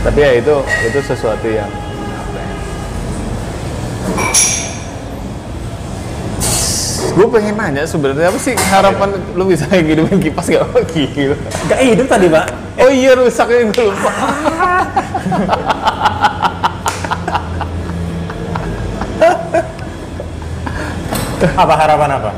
Tapi 0.00 0.18
ya 0.24 0.32
itu 0.42 0.54
itu 0.90 0.98
sesuatu 1.06 1.46
yang 1.46 1.70
gue 7.10 7.26
pengen 7.28 7.54
nanya 7.58 7.84
sebenarnya 7.84 8.32
apa 8.32 8.38
sih 8.40 8.54
harapan 8.56 9.12
lu 9.36 9.44
bisa 9.44 9.68
ngidupin 9.74 10.18
kipas 10.24 10.48
gak 10.48 10.64
apa 10.64 10.78
gila 10.88 11.36
Gak 11.68 11.80
hidup 11.84 12.06
tadi, 12.08 12.26
Pak. 12.32 12.44
oh 12.80 12.90
iya 12.90 13.12
rusaknya 13.18 13.68
gue 13.68 13.84
lupa 13.84 14.10
Apa 21.60 21.72
harapan 21.76 22.10
apa? 22.20 22.30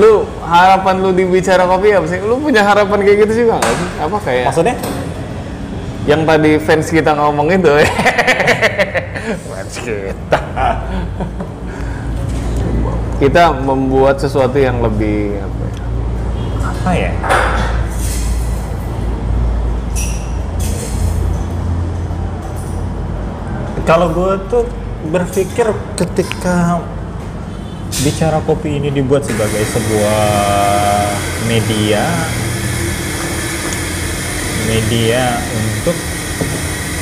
Lu 0.00 0.24
harapan 0.48 0.96
lu 1.04 1.12
di 1.12 1.28
bicara 1.28 1.68
kopi 1.68 1.92
apa 1.92 2.06
sih? 2.08 2.18
Lu 2.24 2.40
punya 2.40 2.64
harapan 2.64 3.04
kayak 3.04 3.28
gitu 3.28 3.44
juga 3.44 3.60
nggak 3.60 3.74
sih 3.76 3.88
apa 4.00 4.16
kayak 4.24 4.44
Maksudnya? 4.48 4.76
yang 6.08 6.24
tadi 6.24 6.56
fans 6.56 6.88
kita 6.88 7.12
ngomong 7.12 7.52
itu. 7.52 7.70
Fans 9.46 9.74
kita. 9.84 10.40
Kita 13.20 13.52
membuat 13.52 14.16
sesuatu 14.16 14.56
yang 14.56 14.80
lebih 14.80 15.38
apa 15.38 15.60
ya, 15.68 15.76
apa 16.64 16.90
ya? 16.96 17.12
Kalau 23.84 24.08
gue 24.10 24.32
tuh 24.48 24.64
berpikir 25.10 25.68
ketika 26.00 26.80
bicara 27.90 28.38
kopi 28.46 28.78
ini 28.78 28.88
dibuat 28.94 29.26
sebagai 29.26 29.66
sebuah 29.66 30.22
media. 31.50 32.04
Media 34.70 35.34
untuk 35.50 35.98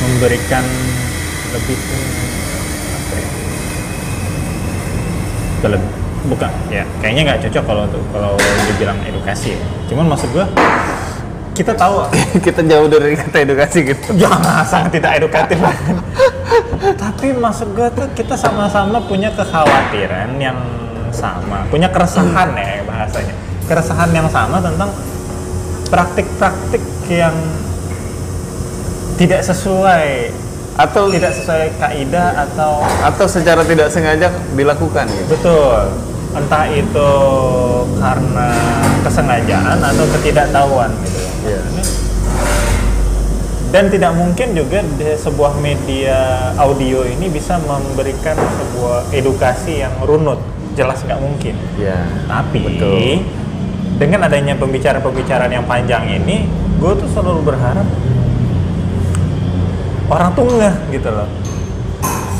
memberikan 0.01 0.65
lebih 1.53 1.77
apa 2.97 3.15
ya, 3.21 3.31
keleb- 5.61 5.93
bukan 6.33 6.53
ya 6.73 6.85
kayaknya 7.05 7.23
nggak 7.29 7.41
cocok 7.49 7.65
kalau 7.69 7.83
untuk 7.85 8.03
kalau 8.09 8.33
dibilang 8.73 8.97
edukasi 9.05 9.53
ya. 9.53 9.61
Cuman 9.93 10.09
maksud 10.09 10.33
gua 10.33 10.49
kita 11.59 11.75
tahu. 11.75 12.07
Kita 12.47 12.63
jauh 12.63 12.87
dari 12.87 13.19
kata 13.19 13.43
edukasi 13.43 13.79
gitu. 13.91 14.15
Jangan 14.15 14.63
sangat 14.63 14.95
tidak 14.95 15.19
edukatif? 15.19 15.59
Tapi 16.79 17.35
maksud 17.35 17.75
gua 17.75 17.91
tuh 17.91 18.07
kita 18.15 18.39
sama-sama 18.39 19.03
punya 19.03 19.35
kekhawatiran 19.35 20.39
yang 20.39 20.55
sama 21.11 21.67
punya 21.67 21.91
keresahan 21.91 22.55
ya 22.55 22.87
bahasanya. 22.87 23.35
Keresahan 23.67 24.11
yang 24.15 24.29
sama 24.31 24.63
tentang 24.63 24.91
praktik-praktik 25.91 26.81
yang 27.11 27.35
tidak 29.19 29.43
sesuai 29.43 30.31
atau 30.79 31.11
tidak 31.11 31.35
sesuai 31.35 31.75
kaidah 31.83 32.47
atau 32.47 32.87
atau 33.03 33.27
secara 33.27 33.67
tidak 33.67 33.91
sengaja 33.91 34.31
dilakukan 34.55 35.11
gitu. 35.11 35.35
Betul. 35.35 35.91
Entah 36.39 36.71
itu 36.71 37.13
karena 37.99 38.49
kesengajaan 39.03 39.79
atau 39.81 40.05
ketidaktahuan 40.15 40.93
gitu 41.03 41.18
Iya. 41.47 41.61
dan 43.69 43.93
tidak 43.93 44.17
mungkin 44.17 44.57
juga 44.57 44.81
di 44.81 45.13
sebuah 45.13 45.61
media 45.61 46.17
audio 46.57 47.05
ini 47.05 47.29
bisa 47.29 47.61
memberikan 47.61 48.33
sebuah 48.33 49.13
edukasi 49.13 49.85
yang 49.85 49.93
runut. 50.09 50.41
Jelas 50.73 51.05
nggak 51.05 51.21
mungkin. 51.21 51.53
Ya 51.77 52.01
tapi 52.25 52.65
Betul. 52.65 53.29
dengan 54.01 54.25
adanya 54.25 54.57
pembicaraan-pembicaraan 54.57 55.53
yang 55.53 55.69
panjang 55.69 56.09
ini 56.09 56.49
gue 56.81 56.93
tuh 56.97 57.09
selalu 57.13 57.45
berharap 57.45 57.85
orang 60.09 60.33
tuh 60.33 60.45
ngeh 60.49 60.77
gitu 60.97 61.11
loh. 61.13 61.29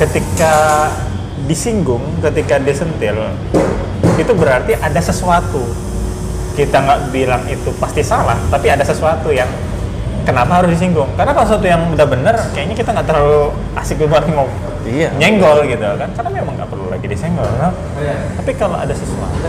Ketika 0.01 0.55
disinggung 1.45 2.03
ketika 2.25 2.57
disentil 2.57 3.37
itu 4.19 4.33
berarti 4.35 4.75
ada 4.81 4.99
sesuatu 4.99 5.63
kita 6.59 6.83
nggak 6.83 7.15
bilang 7.15 7.43
itu 7.47 7.71
pasti 7.79 8.03
salah 8.03 8.35
tapi 8.51 8.67
ada 8.67 8.83
sesuatu 8.83 9.31
yang 9.31 9.47
kenapa 10.27 10.59
harus 10.61 10.75
disinggung? 10.75 11.07
Karena 11.15 11.31
kalau 11.31 11.47
sesuatu 11.47 11.71
yang 11.71 11.87
udah 11.95 12.07
bener 12.11 12.35
kayaknya 12.51 12.75
kita 12.75 12.91
nggak 12.91 13.07
terlalu 13.07 13.55
asik 13.79 14.03
buat 14.03 14.27
ngomong 14.27 14.51
Iya. 14.89 15.15
nyenggol 15.21 15.63
gitu 15.71 15.85
kan? 15.85 16.11
Karena 16.19 16.31
memang 16.35 16.59
nggak 16.59 16.69
perlu 16.69 16.91
lagi 16.91 17.07
disenggol 17.07 17.47
no? 17.47 17.71
tapi 18.43 18.51
kalau 18.59 18.75
ada 18.75 18.91
sesuatu 18.91 19.49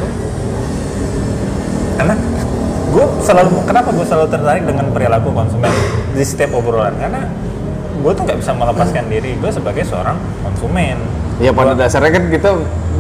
karena 2.00 2.16
gue 2.90 3.06
selalu 3.22 3.50
kenapa 3.68 3.90
gue 3.92 4.06
selalu 4.08 4.28
tertarik 4.32 4.64
dengan 4.64 4.86
perilaku 4.94 5.30
konsumen 5.36 5.74
di 6.16 6.24
setiap 6.24 6.56
obrolan? 6.56 6.96
Karena 6.96 7.28
gue 8.00 8.12
tuh 8.16 8.24
nggak 8.24 8.40
bisa 8.40 8.52
melepaskan 8.56 9.12
diri. 9.12 9.36
Gue 9.36 9.52
sebagai 9.52 9.84
seorang 9.84 10.16
konsumen 10.46 10.96
ya 11.40 11.52
pada 11.56 11.74
dasarnya 11.74 12.12
kan 12.12 12.24
kita 12.28 12.50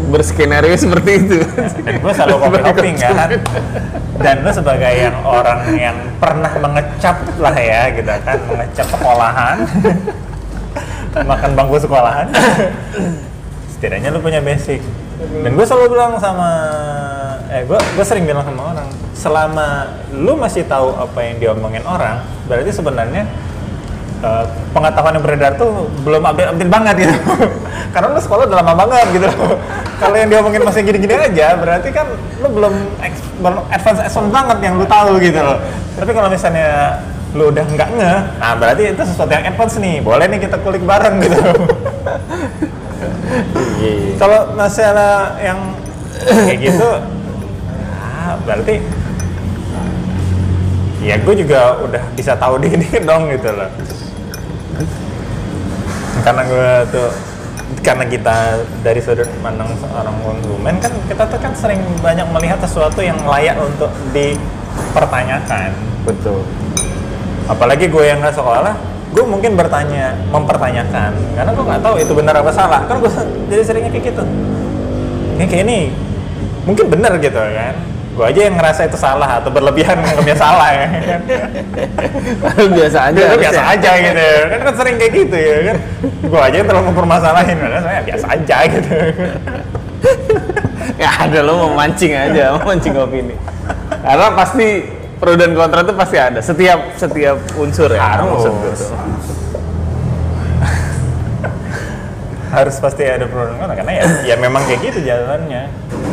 berskenario 0.10 0.74
seperti 0.74 1.12
itu. 1.22 1.38
Dan 1.86 1.94
gue 2.02 2.14
selalu 2.16 2.36
kopi 2.44 2.60
hopping 2.66 2.96
kan? 2.98 3.30
Dan 4.20 4.36
lu 4.44 4.52
sebagai 4.52 4.94
yang 4.96 5.16
orang 5.24 5.60
yang 5.76 5.98
pernah 6.18 6.52
mengecap 6.58 7.16
lah 7.38 7.56
ya 7.56 7.82
gitu 7.94 8.10
kan? 8.10 8.38
Mengecap 8.50 8.88
sekolahan. 8.90 9.58
Makan 11.30 11.52
bangku 11.54 11.78
sekolahan. 11.78 12.28
Setidaknya 13.78 14.10
lu 14.16 14.20
punya 14.24 14.42
basic. 14.42 14.82
Dan 15.20 15.52
gue 15.54 15.66
selalu 15.68 16.00
bilang 16.00 16.16
sama 16.18 16.50
eh 17.50 17.66
gue 17.66 17.76
gue 17.76 18.06
sering 18.06 18.30
bilang 18.30 18.46
sama 18.46 18.62
orang 18.78 18.88
selama 19.18 19.90
lu 20.14 20.38
masih 20.38 20.70
tahu 20.70 20.94
apa 20.94 21.18
yang 21.26 21.42
diomongin 21.42 21.82
orang 21.82 22.22
berarti 22.46 22.70
sebenarnya 22.70 23.26
eh, 24.24 24.46
pengetahuan 24.76 25.14
yang 25.18 25.24
beredar 25.26 25.52
tuh 25.56 25.88
belum 26.04 26.22
update 26.24 26.50
update 26.56 26.72
banget 26.72 26.96
gitu. 27.08 27.16
Karena 27.94 28.08
lu 28.14 28.22
sekolah 28.22 28.44
udah 28.48 28.58
lama 28.62 28.74
banget 28.86 29.08
gitu. 29.16 29.28
Kalau 30.02 30.16
yang 30.16 30.30
diomongin 30.32 30.64
masih 30.64 30.82
gini-gini 30.88 31.16
aja 31.16 31.60
berarti 31.60 31.90
kan 31.92 32.08
lu 32.40 32.48
belum 32.56 32.74
advance 33.04 34.00
advance 34.00 34.32
banget 34.32 34.58
yang 34.64 34.74
lu 34.80 34.86
tahu 34.88 35.20
gitu 35.20 35.40
loh. 35.44 35.60
Tapi 36.00 36.12
kalau 36.16 36.32
misalnya 36.32 37.04
lu 37.36 37.52
udah 37.52 37.62
nggak 37.62 37.90
nge 37.94 38.14
nah 38.42 38.58
berarti 38.58 38.96
itu 38.96 39.04
sesuatu 39.04 39.32
yang 39.36 39.44
advance 39.44 39.76
nih. 39.76 40.00
Boleh 40.00 40.26
nih 40.32 40.40
kita 40.48 40.56
kulik 40.64 40.84
bareng 40.88 41.20
gitu. 41.20 41.40
Kalau 44.16 44.56
masalah 44.56 45.36
yang 45.44 45.76
kayak 46.28 46.60
gitu 46.60 46.90
ah, 48.00 48.36
berarti 48.44 48.84
ya 51.00 51.16
gue 51.16 51.36
juga 51.36 51.80
udah 51.80 52.04
bisa 52.16 52.36
tahu 52.36 52.60
dikit-dikit 52.64 53.04
dong 53.08 53.32
gitu 53.32 53.50
loh 53.56 53.70
karena 56.22 56.44
gue 56.46 56.70
tuh 56.94 57.10
karena 57.86 58.06
kita 58.10 58.66
dari 58.82 58.98
sudut 59.00 59.30
pandang 59.46 59.70
seorang 59.78 60.16
konsumen 60.26 60.76
kan 60.82 60.92
kita 61.06 61.24
tuh 61.30 61.40
kan 61.40 61.54
sering 61.54 61.82
banyak 62.02 62.26
melihat 62.34 62.60
sesuatu 62.66 63.00
yang 63.00 63.18
layak 63.24 63.56
untuk 63.62 63.94
dipertanyakan. 64.12 65.74
Betul. 66.04 66.42
Apalagi 67.50 67.90
gue 67.90 68.04
yang 68.04 68.22
nggak 68.22 68.36
sekolah 68.36 68.76
gue 69.10 69.26
mungkin 69.26 69.58
bertanya 69.58 70.14
mempertanyakan. 70.30 71.12
Karena 71.34 71.52
gue 71.54 71.66
nggak 71.66 71.82
tahu 71.82 71.96
itu 71.98 72.12
benar 72.14 72.36
apa 72.42 72.52
salah. 72.54 72.86
Kan 72.86 73.02
gue 73.02 73.12
jadi 73.54 73.62
seringnya 73.66 73.92
kayak 73.94 74.06
gitu. 74.14 74.24
Ini 75.38 75.46
kayak 75.48 75.64
ini 75.66 75.80
mungkin 76.70 76.86
benar 76.92 77.18
gitu 77.18 77.40
kan 77.40 77.76
gue 78.20 78.28
aja 78.28 78.52
yang 78.52 78.56
ngerasa 78.60 78.82
itu 78.92 79.00
salah 79.00 79.40
atau 79.40 79.48
berlebihan 79.48 79.96
menganggapnya 80.04 80.36
salah 80.36 80.70
ya. 80.76 80.88
Kan 82.44 82.68
biasa 82.76 83.00
aja 83.08 83.16
Biasa, 83.16 83.32
harusnya. 83.32 83.40
biasa 83.48 83.62
aja 83.64 83.92
gitu 84.04 84.24
kan 84.52 84.60
kan 84.60 84.74
sering 84.76 84.96
kayak 85.00 85.14
gitu 85.24 85.38
ya 85.40 85.58
kan. 85.72 85.78
Gue 86.28 86.42
aja 86.44 86.56
yang 86.60 86.68
terlalu 86.68 86.86
mempermasalahin 86.92 87.56
padahal 87.56 87.84
saya 87.88 88.02
biasa 88.04 88.26
aja 88.36 88.58
gitu. 88.68 88.92
Ya 91.00 91.10
ada 91.16 91.40
lo 91.48 91.54
memancing 91.72 92.12
aja 92.12 92.44
memancing 92.60 92.92
opini. 93.00 93.36
Karena 94.04 94.28
pasti 94.36 94.68
pro 95.16 95.40
dan 95.40 95.56
kontra 95.56 95.80
itu 95.88 95.96
pasti 95.96 96.18
ada. 96.20 96.40
Setiap 96.44 97.00
setiap 97.00 97.40
unsur 97.56 97.88
ya. 97.88 98.20
Harus. 98.20 98.44
harus 102.50 102.76
pasti 102.82 103.06
ada 103.08 103.24
pro 103.32 103.48
dan 103.48 103.56
kontra 103.64 103.76
karena 103.80 103.94
ya 103.96 104.04
ya 104.28 104.36
memang 104.36 104.60
kayak 104.68 104.92
gitu 104.92 105.08
jalannya. 105.08 105.72
ya 105.72 106.09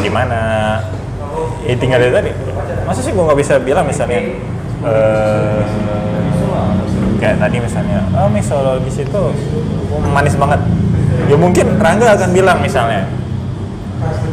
gimana? 0.00 0.40
Ya 1.66 1.74
tinggal 1.76 1.98
dari 2.00 2.12
tadi. 2.12 2.30
Masa 2.86 3.00
sih 3.04 3.12
gue 3.12 3.24
nggak 3.24 3.38
bisa 3.38 3.60
bilang 3.60 3.84
misalnya 3.84 4.20
eh 4.78 5.60
kayak 7.18 7.42
tadi 7.42 7.58
misalnya 7.58 7.98
oh 8.14 8.30
misologis 8.30 9.02
itu 9.02 9.22
manis 10.14 10.38
banget. 10.38 10.60
Ya 11.28 11.36
mungkin 11.36 11.66
Rangga 11.82 12.14
akan 12.14 12.30
bilang 12.30 12.62
misalnya 12.62 13.04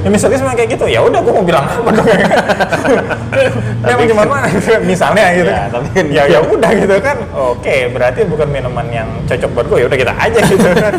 ya 0.06 0.10
misalnya 0.14 0.38
memang 0.46 0.56
kayak 0.56 0.70
gitu. 0.78 0.86
Ya 0.86 1.02
udah 1.02 1.20
gue 1.20 1.34
mau 1.34 1.42
bilang 1.42 1.66
apa 1.66 1.90
dong? 1.90 2.06
Memang 3.86 4.06
gimana? 4.06 4.46
Misalnya 4.86 5.26
gitu. 5.34 5.50
Ya, 5.50 5.66
tapi 5.68 5.88
kan 5.92 6.06
ya 6.14 6.24
ya 6.30 6.40
udah 6.46 6.72
gitu 6.78 6.96
kan. 7.02 7.18
Oke 7.34 7.90
berarti 7.90 8.22
bukan 8.30 8.48
minuman 8.54 8.86
yang 8.94 9.10
cocok 9.26 9.50
buat 9.58 9.66
gue 9.68 9.78
ya 9.82 9.86
udah 9.90 10.00
kita 10.00 10.14
aja 10.14 10.40
gitu 10.46 10.70
kan. 10.78 10.94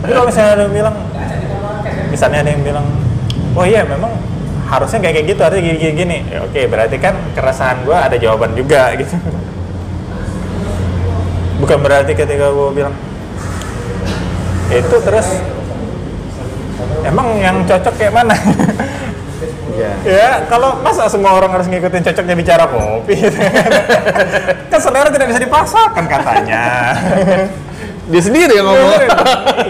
Tapi 0.00 0.12
kalau 0.12 0.26
misalnya 0.26 0.52
ada 0.56 0.62
yang 0.64 0.74
bilang 0.74 0.96
misalnya 2.08 2.38
ada 2.40 2.50
yang 2.50 2.64
bilang 2.64 2.86
oh 3.54 3.64
iya 3.64 3.86
memang 3.86 4.10
harusnya 4.66 4.98
kayak 4.98 5.14
kayak 5.20 5.26
gitu 5.30 5.40
artinya 5.44 5.62
gini 5.62 5.78
gini, 5.78 5.92
gini. 5.94 6.18
ya 6.32 6.38
oke 6.42 6.60
berarti 6.66 6.96
kan 6.98 7.14
keresahan 7.36 7.84
gue 7.86 7.96
ada 7.96 8.16
jawaban 8.18 8.52
juga 8.58 8.90
gitu. 9.00 9.14
Bukan 11.62 11.78
berarti 11.80 12.12
ketika 12.18 12.50
gue 12.50 12.70
bilang 12.74 12.94
itu 14.74 14.96
terus 15.06 15.28
emang 17.06 17.38
yang 17.38 17.62
cocok 17.62 17.94
kayak 17.96 18.14
mana? 18.14 18.36
Ya. 19.74 19.90
Ya 20.06 20.32
kalau 20.46 20.78
masa 20.86 21.10
semua 21.10 21.34
orang 21.34 21.50
harus 21.50 21.66
ngikutin 21.66 22.06
cocoknya 22.06 22.38
bicara 22.38 22.62
kopi? 22.70 23.26
Kan 24.70 24.78
selera 24.78 25.10
tidak 25.10 25.34
bisa 25.34 25.42
dipaksakan 25.42 26.04
katanya 26.06 26.94
dia 28.04 28.20
sendiri 28.20 28.52
yang 28.52 28.66
ngomong 28.68 29.00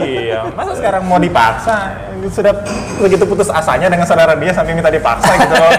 iya 0.02 0.40
masa 0.54 0.72
sekarang 0.74 1.02
mau 1.06 1.22
dipaksa 1.22 1.94
sudah 2.34 2.52
begitu 2.98 3.24
putus 3.28 3.52
asanya 3.52 3.86
dengan 3.86 4.08
selera 4.08 4.34
dia 4.34 4.50
sampai 4.50 4.74
minta 4.74 4.90
dipaksa 4.90 5.32
gitu 5.38 5.54
loh 5.54 5.72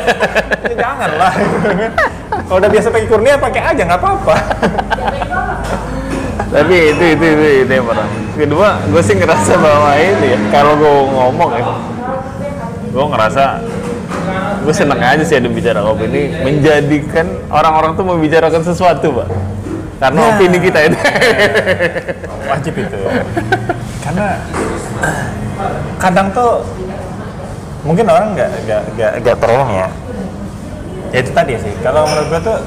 ya, 0.72 0.76
janganlah 0.78 1.34
Kalau 2.46 2.62
udah 2.62 2.70
biasa 2.70 2.88
pakai 2.94 3.08
Kurnia 3.10 3.36
pakai 3.42 3.62
aja 3.74 3.82
nggak 3.82 4.00
apa-apa. 4.00 4.36
Tapi 6.46 6.76
itu 6.94 7.04
itu 7.18 7.26
itu 7.26 7.46
itu 7.66 7.72
yang 7.74 7.88
pertama. 7.90 8.12
Kedua, 8.38 8.70
gue 8.92 9.02
sih 9.02 9.16
ngerasa 9.18 9.54
bahwa 9.58 9.92
ini 9.98 10.28
ya, 10.36 10.40
kalau 10.54 10.74
gue 10.78 10.94
ngomong 11.10 11.52
ya, 11.58 11.66
gue 12.94 13.06
ngerasa 13.16 13.44
gue 14.62 14.74
seneng 14.74 15.00
aja 15.02 15.24
sih 15.26 15.38
ada 15.38 15.50
bicara 15.50 15.80
kopi 15.82 16.06
ini 16.10 16.22
menjadikan 16.42 17.28
orang-orang 17.50 17.98
tuh 17.98 18.06
membicarakan 18.06 18.62
sesuatu, 18.62 19.24
pak. 19.24 19.28
Karena 19.96 20.20
Ya. 20.20 20.30
opini 20.36 20.58
kita 20.60 20.80
itu. 20.92 20.98
Wajib 22.52 22.74
itu. 22.76 23.00
Karena 24.04 24.28
kadang 25.98 26.28
tuh 26.36 26.62
mungkin 27.88 28.06
orang 28.10 28.36
nggak 28.36 28.50
nggak 28.68 28.82
nggak 28.98 29.12
nggak 29.24 29.36
terolong 29.40 29.72
ya. 29.72 29.88
Ya 31.16 31.18
itu 31.24 31.32
tadi 31.32 31.54
sih. 31.56 31.74
Kalau 31.80 32.04
menurut 32.06 32.28
gue 32.28 32.42
tuh 32.44 32.58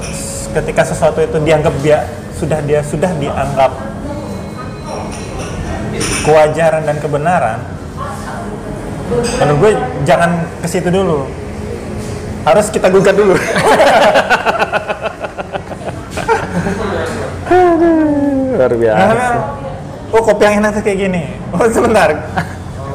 ketika 0.56 0.82
sesuatu 0.88 1.20
itu 1.20 1.36
dianggap 1.44 1.74
dia 1.84 2.08
sudah 2.32 2.58
dia 2.64 2.80
sudah 2.80 3.12
dianggap 3.20 3.76
kewajaran 6.24 6.84
dan 6.84 6.96
kebenaran, 6.96 7.58
menurut 9.40 9.58
gue 9.60 9.72
jangan 10.08 10.30
ke 10.64 10.68
situ 10.68 10.88
dulu. 10.88 11.28
Harus 12.46 12.72
kita 12.72 12.88
gugat 12.88 13.12
dulu. 13.12 13.36
Luar 18.58 18.72
biasa. 18.74 19.00
Karena, 19.00 19.28
oh 20.12 20.22
kopi 20.24 20.42
yang 20.44 20.54
enak 20.64 20.70
tuh 20.76 20.82
kayak 20.84 20.98
gini. 21.08 21.22
Oh 21.54 21.66
sebentar, 21.70 22.08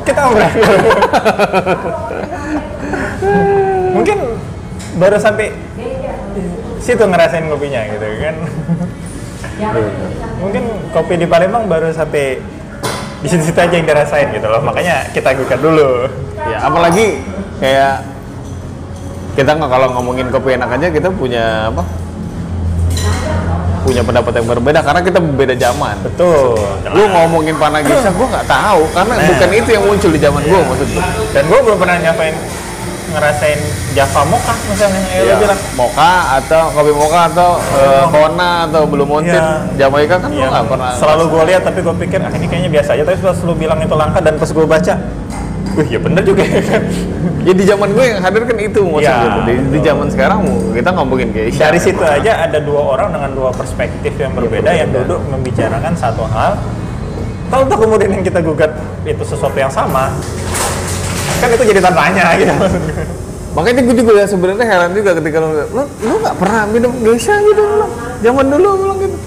kita 0.06 0.20
ngobrol. 0.24 0.50
Mungkin 3.94 4.18
baru 4.98 5.18
sampai 5.18 5.54
situ 6.84 7.04
ngerasain 7.04 7.48
kopinya 7.48 7.82
gitu 7.88 8.06
kan. 8.22 8.36
Mungkin 10.44 10.64
kopi 10.92 11.14
di 11.16 11.26
Palembang 11.30 11.70
baru 11.72 11.94
sampai 11.96 12.42
di 13.24 13.28
situ-situ 13.32 13.56
aja 13.56 13.72
yang 13.72 13.88
dirasain 13.88 14.28
gitu 14.36 14.48
loh. 14.52 14.60
Makanya 14.60 15.08
kita 15.16 15.32
gugat 15.32 15.64
dulu. 15.64 16.12
Ya, 16.44 16.60
apalagi 16.68 17.24
kayak 17.64 18.04
kita 19.40 19.56
nggak 19.56 19.72
kalau 19.72 19.88
ngomongin 19.96 20.28
kopi 20.28 20.60
enak 20.60 20.76
aja 20.76 20.92
kita 20.92 21.08
punya 21.08 21.72
apa? 21.72 22.03
Punya 23.84 24.02
pendapat 24.02 24.34
yang 24.34 24.48
berbeda 24.48 24.80
karena 24.80 25.02
kita 25.02 25.20
berbeda 25.20 25.54
zaman. 25.54 25.96
Betul. 26.02 26.56
Lu 26.90 27.04
ngomongin 27.06 27.56
Panagisa, 27.56 28.10
gue 28.10 28.28
nggak 28.28 28.48
tahu 28.48 28.82
karena 28.92 29.14
Nah. 29.14 29.28
bukan 29.28 29.50
itu 29.54 29.70
yang 29.70 29.84
muncul 29.84 30.10
di 30.10 30.18
zaman 30.18 30.42
gue 30.42 30.60
maksud 30.62 30.88
gue. 30.90 31.04
Dan 31.32 31.44
gue 31.46 31.60
belum 31.62 31.78
pernah 31.78 31.96
nyapain 32.00 32.36
ngerasain 33.06 33.60
Java 33.94 34.22
Mocha 34.26 34.56
misalnya. 34.66 35.02
Ya, 35.06 35.22
Iya, 35.22 35.34
bilang 35.38 35.60
mocha 35.74 36.12
atau 36.34 36.64
kopi 36.72 36.92
mocha 36.92 37.30
atau 37.30 37.50
uh, 37.60 38.06
Kona 38.10 38.66
atau 38.66 38.82
belum 38.84 39.06
Mountain, 39.06 39.38
Iya. 39.38 39.86
Jamaika 39.86 40.18
kan 40.18 40.32
nggak 40.32 40.66
pernah. 40.66 40.92
selalu 40.96 41.24
gue 41.30 41.44
lihat 41.46 41.62
tapi 41.62 41.80
gue 41.80 41.96
pikir 42.00 42.20
ah 42.20 42.32
ini 42.32 42.48
kayaknya 42.48 42.72
biasa 42.72 42.90
aja 42.94 43.04
tapi 43.04 43.20
pas 43.20 43.38
lu 43.40 43.54
bilang 43.54 43.78
itu 43.78 43.94
langka 43.94 44.18
dan 44.18 44.34
pas 44.34 44.50
gue 44.50 44.66
baca 44.66 44.94
wih 45.74 45.88
ya 45.90 46.00
bener 46.00 46.24
juga 46.24 46.44
ya 46.46 46.62
kan 46.64 46.84
Ya 47.44 47.52
di 47.52 47.68
zaman 47.68 47.92
gue 47.92 48.08
yang 48.08 48.24
hadir 48.24 48.48
kan 48.48 48.56
itu 48.56 48.80
maksud 48.88 49.04
Iya, 49.04 49.20
gue. 49.20 49.44
Di, 49.44 49.54
di 49.76 49.80
zaman 49.84 50.08
sekarang 50.08 50.48
kita 50.72 50.96
ngomongin 50.96 51.28
kayak 51.36 51.52
dari 51.60 51.76
situ 51.76 52.00
aja 52.00 52.48
ada 52.48 52.56
dua 52.64 52.96
orang 52.96 53.12
dengan 53.12 53.36
dua 53.36 53.52
perspektif 53.52 54.16
yang 54.16 54.32
berbeda 54.32 54.72
yang 54.72 54.88
berbeda. 54.88 55.04
duduk 55.12 55.22
membicarakan 55.28 55.92
satu 55.92 56.24
hal 56.24 56.56
kalau 57.52 57.68
toh 57.68 57.78
kemudian 57.84 58.16
yang 58.16 58.24
kita 58.24 58.40
gugat 58.40 58.72
itu 59.04 59.24
sesuatu 59.28 59.60
yang 59.60 59.68
sama 59.68 60.08
kan 61.44 61.52
itu 61.52 61.64
jadi 61.68 61.84
tandanya 61.84 62.32
gitu 62.40 62.54
Makanya 63.54 63.86
gue 63.86 63.96
juga 64.02 64.26
sebenarnya 64.26 64.66
heran 64.66 64.98
juga 64.98 65.14
ketika 65.14 65.38
lu 65.38 65.54
lu 65.78 65.84
lu 66.02 66.14
nggak 66.26 66.36
pernah 66.42 66.66
minum 66.66 66.90
geisha 67.06 67.38
gitu 67.38 67.62
lu. 67.62 67.86
Zaman 68.26 68.50
dulu 68.50 68.66
lu 68.66 68.78
bilang 68.82 68.98
gitu. 68.98 69.18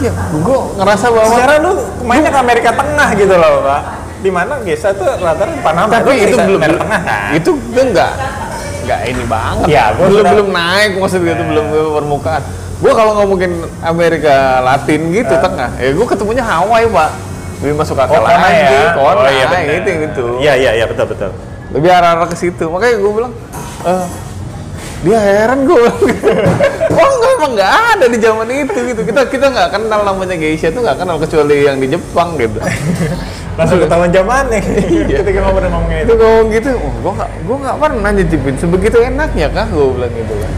Iya, 0.00 0.12
gue 0.32 0.58
ngerasa 0.80 1.06
bahwa 1.12 1.28
secara 1.36 1.52
lu 1.60 1.72
mainnya 2.08 2.32
ke 2.32 2.40
Amerika 2.40 2.70
Tengah 2.72 3.08
gitu 3.12 3.34
loh 3.36 3.60
pak 3.66 3.82
di 4.18 4.30
mana 4.30 4.58
Gesa 4.62 4.90
tuh 4.90 5.06
rata-rata 5.06 5.58
Panama 5.60 5.88
tapi 5.88 6.10
itu 6.18 6.34
Amerika- 6.34 6.44
belum 6.44 6.60
Tengah 6.76 7.00
kan 7.00 7.30
itu 7.32 7.50
gue 7.54 7.84
nggak 7.88 8.12
nggak 8.80 9.00
ini 9.06 9.24
banget. 9.24 9.66
Iya, 9.68 9.84
gua 9.92 10.06
belum 10.06 10.16
sudah- 10.16 10.32
belum 10.32 10.48
naik 10.50 10.90
maksud 10.96 11.20
gue 11.20 11.28
itu 11.30 11.44
belum 11.44 11.64
ke 11.66 11.80
permukaan. 11.94 12.42
Gue 12.78 12.92
kalau 12.94 13.12
ngomongin 13.14 13.52
Amerika 13.82 14.34
Latin 14.60 15.00
gitu 15.10 15.34
tengah, 15.34 15.70
ya 15.76 15.90
gue 15.92 16.06
ketemunya 16.06 16.40
Hawaii 16.40 16.88
pak. 16.88 17.10
Lebih 17.58 17.74
masuk 17.74 17.94
akal 17.94 18.16
Oh, 18.16 18.24
lagi, 18.24 18.64
ya? 18.64 18.94
Kona, 18.94 19.18
oh, 19.18 19.26
iya, 19.26 19.46
bener. 19.46 19.68
gitu 19.74 19.90
gitu. 20.00 20.24
Iya, 20.38 20.52
iya, 20.54 20.70
iya, 20.72 20.84
betul, 20.86 21.04
betul. 21.06 21.30
lebih 21.68 21.90
arah-arah 21.90 22.24
ke 22.24 22.32
situ 22.32 22.64
makanya 22.64 22.96
gue 22.96 23.12
bilang 23.12 23.32
eh 23.84 24.06
dia 24.98 25.18
heran 25.20 25.62
gue 25.62 25.76
oh 25.76 27.08
enggak 27.12 27.30
emang 27.36 27.52
nggak 27.52 27.72
ada 27.92 28.06
di 28.08 28.18
zaman 28.18 28.48
itu 28.48 28.78
gitu 28.88 29.00
kita 29.04 29.20
kita 29.28 29.46
nggak 29.46 29.68
kenal 29.70 30.00
namanya 30.00 30.32
geisha 30.34 30.72
tuh 30.72 30.80
nggak 30.80 30.96
kenal 30.96 31.20
kecuali 31.20 31.60
yang 31.60 31.76
di 31.76 31.92
Jepang 31.92 32.34
gitu 32.34 32.56
Langsung 33.58 33.78
ketahuan 33.80 34.08
zamannya 34.08 34.58
Iya. 34.62 35.18
ketika 35.18 35.38
ngobrol 35.42 35.66
ngomongin 35.66 35.98
itu 35.98 36.06
itu. 36.06 36.14
ngomong 36.16 36.46
gitu 36.48 36.70
oh 36.72 36.92
gue 36.96 37.12
nggak 37.12 37.30
gue 37.42 37.56
nggak 37.58 37.76
pernah 37.76 38.10
nyicipin 38.14 38.54
sebegitu 38.54 38.96
enaknya 39.02 39.46
kah 39.50 39.66
gue 39.66 39.86
bilang 39.92 40.12
gitu 40.14 40.34
kan 40.36 40.52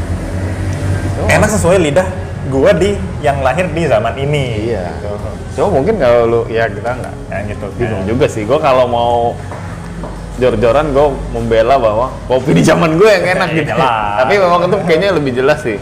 Enak 1.30 1.48
sesuai 1.50 1.78
lidah 1.80 2.08
gua 2.48 2.72
di 2.72 2.92
yang 3.20 3.40
lahir 3.40 3.68
di 3.68 3.84
zaman 3.84 4.16
ini. 4.16 4.68
Iya. 4.68 4.88
Gitu. 4.96 5.16
coba 5.52 5.68
mungkin 5.72 5.94
kalau 5.96 6.20
lu 6.24 6.40
ya 6.46 6.64
kita 6.66 6.90
nggak 6.94 7.14
Ya 7.26 7.38
gitu. 7.46 7.66
bingung 7.74 8.04
juga 8.04 8.26
sih 8.26 8.44
gue 8.44 8.58
kalau 8.58 8.84
mau 8.84 9.32
jor-joran 10.36 10.88
gue 10.90 11.06
membela 11.30 11.76
bahwa 11.76 12.08
kopi 12.26 12.52
di 12.52 12.62
zaman 12.62 12.96
gue 12.96 13.08
yang 13.08 13.26
enak 13.34 13.48
Iya, 13.50 13.56
gitu 13.60 13.70
jelas. 13.70 14.14
tapi 14.18 14.34
memang 14.36 14.60
itu 14.62 14.76
kayaknya 14.82 15.08
lebih 15.12 15.32
jelas 15.34 15.60
sih 15.60 15.76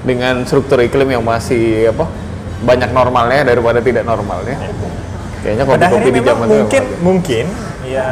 dengan 0.00 0.42
struktur 0.42 0.78
iklim 0.78 1.08
yang 1.10 1.20
masih 1.22 1.88
apa 1.88 2.08
banyak 2.60 2.90
normalnya 2.90 3.42
daripada 3.46 3.78
tidak 3.78 4.02
normalnya 4.02 4.56
kayaknya 5.48 5.64
kopi-kopi 5.64 5.88
akhirnya 5.88 6.12
di 6.12 6.22
zaman 6.22 6.44
itu 6.44 6.52
mungkin 6.52 6.82
emang- 6.84 7.00
mungkin 7.00 7.46
ya 7.88 8.08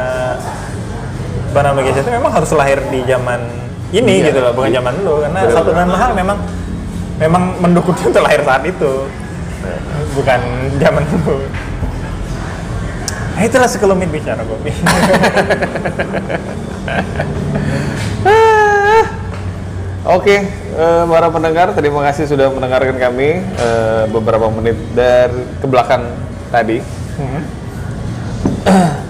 Banana 1.53 1.79
Geisha 1.79 2.01
itu 2.01 2.09
memang 2.09 2.31
harus 2.33 2.49
lahir 2.51 2.81
di 2.89 2.99
zaman 3.05 3.39
ini 3.87 4.13
Iya. 4.19 4.33
gitu 4.33 4.39
loh, 4.43 4.51
bukan 4.51 4.71
zaman 4.73 4.93
dulu 4.97 5.13
karena 5.23 5.39
Betul, 5.45 5.55
satu 5.55 5.69
dan 5.71 5.87
hal 5.87 6.11
memang 6.11 6.37
memang 7.17 7.43
mendukungnya 7.61 8.05
untuk 8.11 8.23
lahir 8.25 8.41
saat 8.43 8.63
itu. 8.65 8.93
Bukan 10.11 10.39
zaman 10.77 11.03
dulu. 11.07 11.37
Nah, 13.37 13.41
itulah 13.45 13.69
sekelumit 13.69 14.09
bicara 14.09 14.41
kopi. 14.43 14.73
Oke, 20.07 20.39
eh, 20.71 21.03
para 21.03 21.27
pendengar, 21.27 21.75
terima 21.75 21.99
kasih 22.07 22.31
sudah 22.31 22.47
mendengarkan 22.47 22.95
kami 22.95 23.43
eh, 23.43 24.03
beberapa 24.07 24.47
menit 24.47 24.79
dari 24.95 25.43
ke 25.59 25.67
belakang 25.67 26.07
tadi. 26.47 26.79
Hmm. 27.17 27.43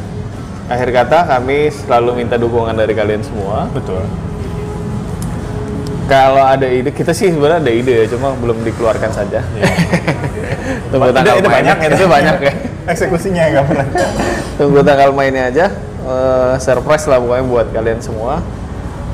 Akhir 0.74 0.90
kata, 0.92 1.18
kami 1.28 1.72
selalu 1.72 2.24
minta 2.24 2.36
dukungan 2.36 2.76
dari 2.76 2.92
kalian 2.92 3.24
semua. 3.24 3.72
Betul. 3.72 4.04
Kalau 6.08 6.44
ada 6.44 6.68
ide, 6.72 6.92
kita 6.96 7.12
sih 7.12 7.32
sebenarnya 7.36 7.60
ada 7.64 7.72
ide 7.72 7.94
ya, 8.04 8.06
cuma 8.16 8.32
belum 8.36 8.64
dikeluarkan 8.64 9.12
saja. 9.12 9.44
Tunggu 10.92 11.12
Itu, 11.12 11.16
tanggal 11.16 11.36
itu 11.40 11.48
mainnya. 11.52 11.76
banyak 11.76 11.78
ya. 11.84 11.90
Itu 11.96 12.06
banyak 12.08 12.38
ya. 12.40 12.54
Eksekusinya 12.96 13.44
nggak 13.52 13.66
pernah. 13.68 13.88
Tunggu 14.56 14.80
tanggal 14.84 15.10
mainnya 15.12 15.52
aja. 15.52 15.66
Eh, 16.08 16.54
surprise 16.64 17.04
lah 17.12 17.20
pokoknya 17.20 17.46
buat 17.48 17.68
kalian 17.76 18.00
semua. 18.00 18.40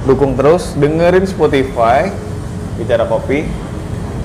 Dukung 0.06 0.38
terus, 0.38 0.78
dengerin 0.78 1.26
Spotify, 1.26 2.14
bicara 2.78 3.10
kopi, 3.10 3.50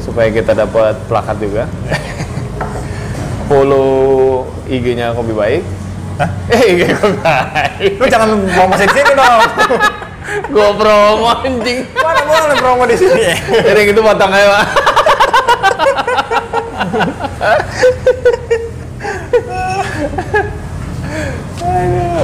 supaya 0.05 0.29
kita 0.29 0.53
dapat 0.53 0.97
plakat 1.09 1.37
juga. 1.41 1.65
Follow 3.49 4.45
IG-nya 4.69 5.17
Kopi 5.17 5.33
Baik. 5.33 5.65
Hah? 6.21 6.31
Eh, 6.53 6.77
IG 6.77 6.81
Kopi 7.01 7.19
Baik. 7.25 7.93
Lu 7.97 8.05
jangan 8.07 8.29
mau 8.37 8.69
di 8.77 8.89
sini 8.89 9.13
dong. 9.17 9.43
Gua 10.53 10.69
promo 10.77 11.33
anjing. 11.41 11.89
Mana 11.97 12.21
boleh 12.29 12.57
promo 12.61 12.85
di 12.85 12.97
sini. 13.01 13.33
Jadi 13.67 13.81
gitu 13.89 14.01
potong 14.05 14.29
aja, 14.29 14.61
Pak. 14.61 14.67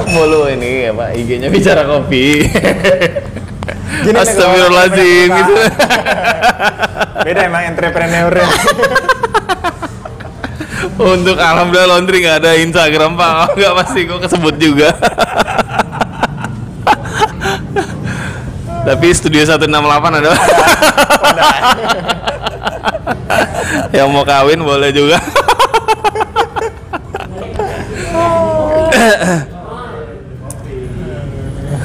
Follow 0.05 0.45
ini 0.53 0.85
ya 0.85 0.91
Pak, 0.93 1.09
IG-nya 1.17 1.49
bicara 1.49 1.81
kopi. 1.89 2.45
Astagfirullahaladzim 4.05 5.29
gitu. 5.33 5.53
Beda 7.25 7.41
emang 7.49 7.63
entrepreneur. 7.73 8.33
Untuk 10.95 11.35
alhamdulillah 11.35 11.91
laundry 11.91 12.23
nggak 12.23 12.39
ada 12.39 12.55
Instagram 12.55 13.19
Pak, 13.19 13.35
nggak 13.59 13.73
pasti 13.83 14.07
kok 14.07 14.23
kesebut 14.23 14.55
juga. 14.55 14.95
Tapi 18.85 19.07
Studio 19.11 19.41
168 19.43 20.19
ada. 20.21 20.31
Yang 23.97 24.07
mau 24.13 24.23
kawin 24.23 24.63
boleh 24.63 24.95
juga. 24.95 25.19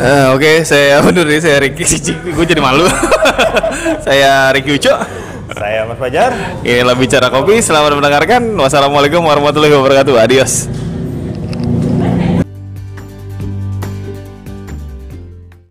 Eh, 0.00 0.32
Oke, 0.32 0.64
saya 0.64 1.04
undur 1.04 1.28
diri. 1.28 1.44
Saya 1.44 1.60
Ricky 1.60 1.84
Gue 2.32 2.48
jadi 2.48 2.56
malu. 2.56 2.88
saya 4.00 4.48
Ricky 4.48 4.80
Uco. 4.80 4.96
Saya 5.80 5.88
Mas 5.88 5.96
Fajar. 5.96 6.60
Inilah 6.60 6.92
bicara 6.92 7.32
kopi. 7.32 7.64
Selamat 7.64 7.96
mendengarkan. 7.96 8.52
Wassalamualaikum 8.52 9.24
warahmatullahi 9.24 9.72
wabarakatuh. 9.72 10.12
Adios. 10.20 10.79